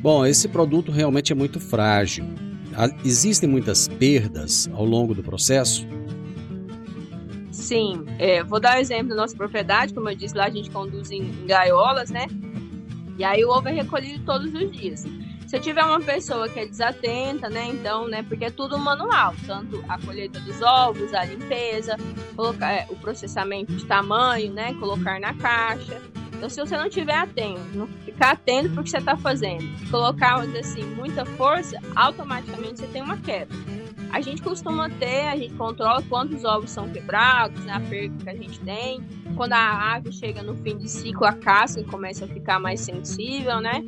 Bom, 0.00 0.26
esse 0.26 0.48
produto 0.48 0.92
realmente 0.92 1.32
é 1.32 1.34
muito 1.34 1.58
frágil. 1.58 2.24
Existem 3.04 3.48
muitas 3.48 3.88
perdas 3.88 4.68
ao 4.72 4.84
longo 4.84 5.14
do 5.14 5.22
processo? 5.22 5.86
Sim, 7.72 8.04
é, 8.18 8.44
vou 8.44 8.60
dar 8.60 8.74
o 8.74 8.76
um 8.76 8.80
exemplo 8.80 9.08
da 9.08 9.14
nossa 9.14 9.34
propriedade, 9.34 9.94
como 9.94 10.06
eu 10.06 10.14
disse 10.14 10.36
lá, 10.36 10.44
a 10.44 10.50
gente 10.50 10.70
conduz 10.70 11.10
em, 11.10 11.22
em 11.22 11.46
gaiolas, 11.46 12.10
né? 12.10 12.26
E 13.16 13.24
aí 13.24 13.42
o 13.46 13.48
ovo 13.48 13.66
é 13.66 13.72
recolhido 13.72 14.22
todos 14.26 14.52
os 14.52 14.70
dias. 14.70 15.06
Se 15.46 15.58
tiver 15.58 15.82
uma 15.82 15.98
pessoa 15.98 16.50
que 16.50 16.60
é 16.60 16.66
desatenta, 16.66 17.48
né, 17.48 17.68
então, 17.68 18.06
né, 18.08 18.22
porque 18.24 18.44
é 18.44 18.50
tudo 18.50 18.78
manual, 18.78 19.34
tanto 19.46 19.82
a 19.88 19.98
colheita 19.98 20.38
dos 20.40 20.60
ovos, 20.60 21.14
a 21.14 21.24
limpeza, 21.24 21.96
colocar, 22.36 22.72
é, 22.72 22.86
o 22.90 22.96
processamento 22.96 23.72
de 23.72 23.86
tamanho, 23.86 24.52
né, 24.52 24.74
colocar 24.74 25.18
na 25.18 25.32
caixa. 25.32 25.98
Então, 26.34 26.50
se 26.50 26.60
você 26.60 26.76
não 26.76 26.90
tiver 26.90 27.16
atento, 27.16 27.74
não 27.74 27.86
ficar 28.04 28.32
atento 28.32 28.68
para 28.68 28.82
o 28.82 28.84
que 28.84 28.90
você 28.90 28.98
está 28.98 29.16
fazendo, 29.16 29.64
colocar, 29.90 30.40
assim, 30.58 30.84
muita 30.84 31.24
força, 31.24 31.78
automaticamente 31.96 32.80
você 32.80 32.86
tem 32.88 33.00
uma 33.00 33.16
queda. 33.16 33.54
A 34.12 34.20
gente 34.20 34.42
costuma 34.42 34.90
ter, 34.90 35.28
a 35.28 35.36
gente 35.36 35.54
controla 35.54 36.02
quantos 36.02 36.44
ovos 36.44 36.70
são 36.70 36.88
quebrados, 36.90 37.64
né, 37.64 37.72
a 37.72 37.80
perda 37.80 38.22
que 38.22 38.28
a 38.28 38.34
gente 38.34 38.60
tem. 38.60 39.00
Quando 39.34 39.54
a 39.54 39.94
ave 39.94 40.12
chega 40.12 40.42
no 40.42 40.54
fim 40.56 40.76
de 40.76 40.88
ciclo, 40.88 41.24
a 41.24 41.32
casca 41.32 41.82
começa 41.84 42.26
a 42.26 42.28
ficar 42.28 42.60
mais 42.60 42.80
sensível, 42.80 43.58
né? 43.58 43.82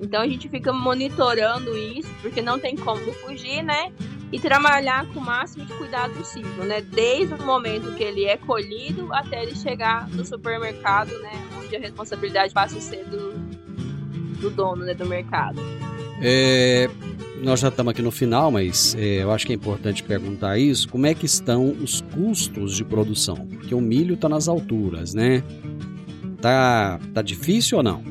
Então 0.00 0.20
a 0.20 0.28
gente 0.28 0.48
fica 0.50 0.70
monitorando 0.70 1.76
isso, 1.76 2.10
porque 2.20 2.42
não 2.42 2.58
tem 2.58 2.76
como 2.76 3.00
fugir, 3.14 3.62
né? 3.62 3.90
E 4.30 4.38
trabalhar 4.38 5.06
com 5.06 5.18
o 5.18 5.24
máximo 5.24 5.64
de 5.64 5.72
cuidado 5.72 6.12
possível, 6.12 6.64
né? 6.64 6.82
Desde 6.82 7.34
o 7.34 7.42
momento 7.42 7.94
que 7.96 8.02
ele 8.02 8.26
é 8.26 8.36
colhido 8.36 9.08
até 9.12 9.42
ele 9.42 9.56
chegar 9.56 10.08
no 10.10 10.24
supermercado, 10.26 11.10
né? 11.20 11.32
Onde 11.58 11.74
a 11.74 11.80
responsabilidade 11.80 12.52
passa 12.52 12.76
a 12.76 12.80
ser 12.82 13.04
do, 13.06 13.32
do 14.40 14.50
dono 14.50 14.84
né? 14.84 14.92
do 14.92 15.06
mercado. 15.06 15.58
É, 16.22 16.88
nós 17.42 17.60
já 17.60 17.68
estamos 17.68 17.90
aqui 17.90 18.02
no 18.02 18.10
final, 18.10 18.50
mas 18.50 18.94
é, 18.94 19.22
eu 19.22 19.30
acho 19.30 19.46
que 19.46 19.52
é 19.52 19.56
importante 19.56 20.02
perguntar 20.02 20.58
isso. 20.58 20.88
Como 20.88 21.06
é 21.06 21.14
que 21.14 21.26
estão 21.26 21.70
os 21.70 22.00
custos 22.00 22.76
de 22.76 22.84
produção? 22.84 23.46
Porque 23.46 23.74
o 23.74 23.80
milho 23.80 24.14
está 24.14 24.28
nas 24.28 24.48
alturas, 24.48 25.14
né? 25.14 25.42
Tá, 26.40 26.98
tá 27.14 27.22
difícil 27.22 27.78
ou 27.78 27.84
não? 27.84 28.02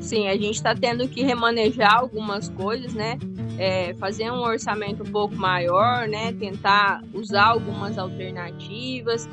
Sim, 0.00 0.28
a 0.28 0.34
gente 0.34 0.54
está 0.54 0.74
tendo 0.74 1.06
que 1.08 1.22
remanejar 1.22 1.98
algumas 1.98 2.48
coisas, 2.48 2.94
né? 2.94 3.18
É, 3.58 3.92
fazer 3.94 4.30
um 4.30 4.40
orçamento 4.40 5.02
um 5.02 5.10
pouco 5.10 5.34
maior, 5.34 6.08
né? 6.08 6.32
Tentar 6.32 7.02
usar 7.12 7.46
algumas 7.46 7.98
alternativas, 7.98 9.28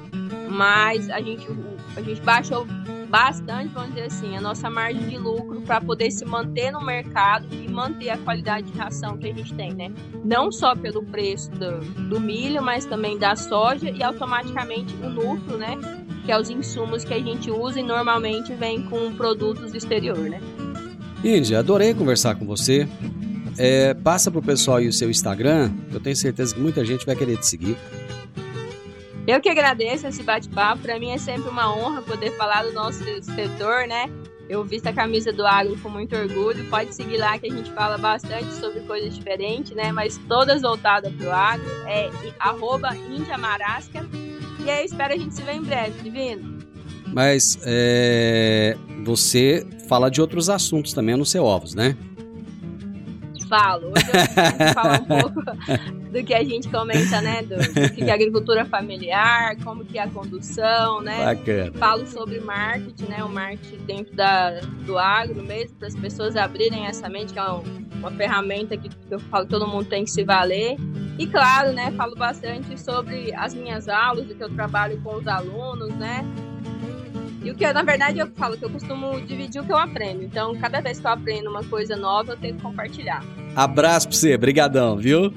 mas 0.50 1.10
a 1.10 1.22
gente, 1.22 1.48
a 1.96 2.02
gente 2.02 2.22
baixou 2.22 2.66
bastante, 3.16 3.70
vamos 3.74 3.92
dizer 3.92 4.08
assim, 4.08 4.36
a 4.36 4.42
nossa 4.42 4.70
margem 4.70 5.08
de 5.08 5.18
lucro 5.18 5.62
para 5.62 5.80
poder 5.80 6.12
se 6.12 6.26
manter 6.26 6.70
no 6.70 6.84
mercado 6.84 7.48
e 7.50 7.66
manter 7.66 8.10
a 8.10 8.18
qualidade 8.18 8.70
de 8.70 8.78
ração 8.78 9.18
que 9.18 9.30
a 9.30 9.34
gente 9.34 9.54
tem, 9.54 9.74
né? 9.74 9.90
Não 10.26 10.52
só 10.52 10.76
pelo 10.76 11.02
preço 11.02 11.50
do, 11.52 11.80
do 12.10 12.20
milho, 12.20 12.62
mas 12.62 12.86
também 12.86 13.18
da 13.18 13.34
soja 13.38 13.90
e 13.90 14.04
automaticamente 14.04 14.94
o 14.96 15.08
lucro, 15.08 15.58
né? 15.58 15.78
Que 16.26 16.32
é 16.34 16.38
os 16.38 16.50
insumos 16.50 17.06
que 17.06 17.14
a 17.14 17.20
gente 17.20 17.50
usa 17.50 17.80
e 17.80 17.84
normalmente 17.84 18.54
vem 18.54 18.84
com 18.84 19.14
produtos 19.14 19.72
do 19.72 19.78
exterior, 19.78 20.20
né? 20.20 20.42
Índia, 21.24 21.60
adorei 21.60 21.94
conversar 21.94 22.36
com 22.36 22.46
você. 22.46 22.86
É, 23.58 23.94
passa 23.94 24.30
pro 24.30 24.42
pessoal 24.42 24.78
aí 24.78 24.90
o 24.90 24.94
seu 24.94 25.10
Instagram, 25.10 25.72
eu 25.94 26.02
tenho 26.02 26.18
certeza 26.18 26.54
que 26.54 26.60
muita 26.60 26.84
gente 26.84 27.06
vai 27.06 27.16
querer 27.16 27.38
te 27.38 27.48
seguir. 27.48 27.78
Eu 29.28 29.42
que 29.42 29.50
agradeço 29.50 30.06
esse 30.08 30.22
bate-papo. 30.22 30.84
Para 30.84 31.00
mim 31.00 31.12
é 31.12 31.18
sempre 31.18 31.50
uma 31.50 31.76
honra 31.76 32.02
poder 32.02 32.32
falar 32.38 32.64
do 32.64 32.74
nosso 32.74 33.04
setor, 33.24 33.88
né? 33.88 34.10
Eu 34.48 34.64
visto 34.64 34.86
a 34.86 34.94
camisa 34.94 35.34
do 35.34 35.46
agro 35.46 35.76
com 35.80 35.90
muito 35.90 36.16
orgulho. 36.16 36.64
Pode 36.70 36.94
seguir 36.94 37.18
lá 37.18 37.38
que 37.40 37.52
a 37.52 37.56
gente 37.56 37.72
fala 37.72 37.98
bastante 37.98 38.54
sobre 38.54 38.82
coisas 38.82 39.16
diferentes, 39.16 39.72
né? 39.72 39.92
Mas 39.92 40.20
todas 40.28 40.62
voltadas 40.62 41.12
para 41.14 41.28
o 41.28 41.32
agro. 41.32 41.72
É 41.88 42.12
arroba 42.40 42.96
Índia 42.96 43.38
Marasca. 43.38 44.08
E 44.64 44.70
aí, 44.70 44.86
espero 44.86 45.14
a 45.14 45.18
gente 45.18 45.34
se 45.34 45.42
ver 45.42 45.56
em 45.56 45.64
breve, 45.64 46.04
Divino. 46.04 46.60
Mas 47.08 47.58
é, 47.66 48.78
você 49.04 49.66
fala 49.88 50.10
de 50.10 50.22
outros 50.22 50.50
assuntos 50.50 50.94
também 50.94 51.16
no 51.16 51.26
seu 51.26 51.44
ovos, 51.44 51.74
né? 51.74 51.98
Falo. 53.58 53.88
Hoje 53.88 54.06
eu 54.10 54.66
vou 54.66 54.74
falar 54.74 55.00
um 55.00 55.06
pouco 55.22 55.42
do 56.12 56.24
que 56.26 56.34
a 56.34 56.44
gente 56.44 56.68
comenta, 56.68 57.22
né? 57.22 57.42
Do, 57.42 57.56
do 57.56 57.94
que 57.94 58.04
é 58.04 58.12
agricultura 58.12 58.66
familiar, 58.66 59.56
como 59.64 59.86
que 59.86 59.98
é 59.98 60.04
a 60.04 60.10
condução, 60.10 61.00
né? 61.00 61.24
Bacana. 61.24 61.72
Falo 61.76 62.06
sobre 62.06 62.42
marketing, 62.42 63.06
né? 63.06 63.24
O 63.24 63.30
marketing 63.30 63.78
dentro 63.86 64.14
da, 64.14 64.60
do 64.86 64.98
agro 64.98 65.42
mesmo, 65.42 65.78
para 65.78 65.88
as 65.88 65.96
pessoas 65.96 66.36
abrirem 66.36 66.86
essa 66.86 67.08
mente, 67.08 67.32
que 67.32 67.40
é 67.40 67.50
um, 67.50 67.64
uma 67.94 68.12
ferramenta 68.12 68.76
que, 68.76 68.90
que 68.90 69.14
eu 69.14 69.20
falo 69.20 69.46
que 69.46 69.52
todo 69.52 69.66
mundo 69.66 69.86
tem 69.86 70.04
que 70.04 70.12
se 70.12 70.26
valer. 70.26 70.76
E 71.18 71.26
claro, 71.26 71.72
né? 71.72 71.94
Falo 71.94 72.14
bastante 72.14 72.78
sobre 72.78 73.34
as 73.34 73.54
minhas 73.54 73.88
aulas, 73.88 74.26
do 74.26 74.36
que 74.36 74.44
eu 74.44 74.50
trabalho 74.50 75.00
com 75.02 75.16
os 75.16 75.28
alunos, 75.30 75.96
né? 75.96 76.26
E 77.46 77.52
o 77.52 77.56
que, 77.56 77.72
na 77.72 77.84
verdade, 77.84 78.18
eu 78.18 78.28
falo 78.36 78.58
que 78.58 78.66
eu 78.66 78.70
costumo 78.72 79.22
dividir 79.22 79.62
o 79.62 79.64
que 79.64 79.72
eu 79.72 79.78
aprendo. 79.78 80.24
Então, 80.24 80.56
cada 80.56 80.82
vez 80.82 81.00
que 81.00 81.06
eu 81.06 81.12
aprendo 81.12 81.48
uma 81.48 81.64
coisa 81.64 81.96
nova, 81.96 82.32
eu 82.32 82.38
tento 82.38 82.60
compartilhar. 82.60 83.24
Abraço 83.56 84.08
pra 84.08 84.18
você, 84.18 84.36
brigadão, 84.36 84.98
viu? 84.98 85.32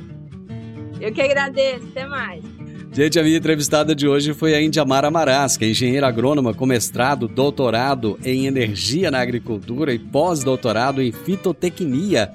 Eu 0.99 1.13
que 1.13 1.21
agradeço, 1.21 1.87
até 1.91 2.07
mais. 2.07 2.43
Gente, 2.91 3.21
a 3.21 3.23
minha 3.23 3.37
entrevistada 3.37 3.95
de 3.95 4.09
hoje 4.09 4.33
foi 4.33 4.55
a 4.55 4.63
Indiamara 4.63 5.11
Marasca, 5.11 5.67
é 5.67 5.69
engenheira 5.69 6.09
agrônoma 6.09 6.55
com 6.55 6.65
mestrado, 6.65 7.29
doutorado 7.29 8.19
em 8.25 8.47
energia 8.47 9.11
na 9.11 9.21
agricultura 9.21 9.93
e 9.93 9.99
pós-doutorado 9.99 11.03
em 11.03 11.13
fitotecnia. 11.13 12.33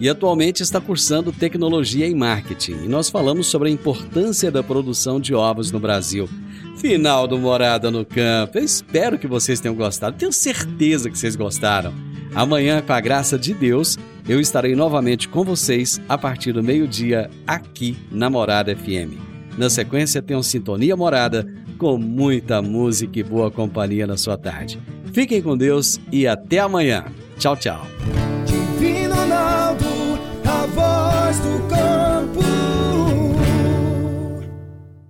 E 0.00 0.08
atualmente 0.08 0.62
está 0.62 0.80
cursando 0.80 1.32
tecnologia 1.32 2.06
em 2.06 2.14
marketing. 2.14 2.84
E 2.84 2.88
nós 2.88 3.10
falamos 3.10 3.48
sobre 3.48 3.68
a 3.68 3.72
importância 3.72 4.50
da 4.50 4.62
produção 4.62 5.20
de 5.20 5.34
ovos 5.34 5.72
no 5.72 5.80
Brasil. 5.80 6.28
Final 6.76 7.26
do 7.26 7.38
Morada 7.38 7.90
no 7.90 8.04
Campo. 8.04 8.58
Eu 8.58 8.64
espero 8.64 9.18
que 9.18 9.26
vocês 9.26 9.58
tenham 9.58 9.74
gostado. 9.74 10.16
Tenho 10.16 10.32
certeza 10.32 11.10
que 11.10 11.18
vocês 11.18 11.34
gostaram. 11.34 11.92
Amanhã, 12.34 12.80
com 12.80 12.92
a 12.92 13.00
graça 13.00 13.36
de 13.36 13.52
Deus, 13.52 13.98
eu 14.28 14.40
estarei 14.40 14.76
novamente 14.76 15.28
com 15.28 15.42
vocês 15.42 16.00
a 16.08 16.16
partir 16.16 16.52
do 16.52 16.62
meio-dia 16.62 17.28
aqui 17.46 17.96
na 18.12 18.30
Morada 18.30 18.76
FM. 18.76 19.18
Na 19.56 19.68
sequência, 19.68 20.22
tem 20.22 20.36
um 20.36 20.42
Sintonia 20.42 20.96
Morada 20.96 21.52
com 21.78 21.98
muita 21.98 22.62
música 22.62 23.18
e 23.18 23.22
boa 23.24 23.50
companhia 23.50 24.06
na 24.06 24.16
sua 24.16 24.38
tarde. 24.38 24.78
Fiquem 25.12 25.42
com 25.42 25.56
Deus 25.56 25.98
e 26.12 26.26
até 26.26 26.60
amanhã. 26.60 27.06
Tchau, 27.38 27.56
tchau. 27.56 27.86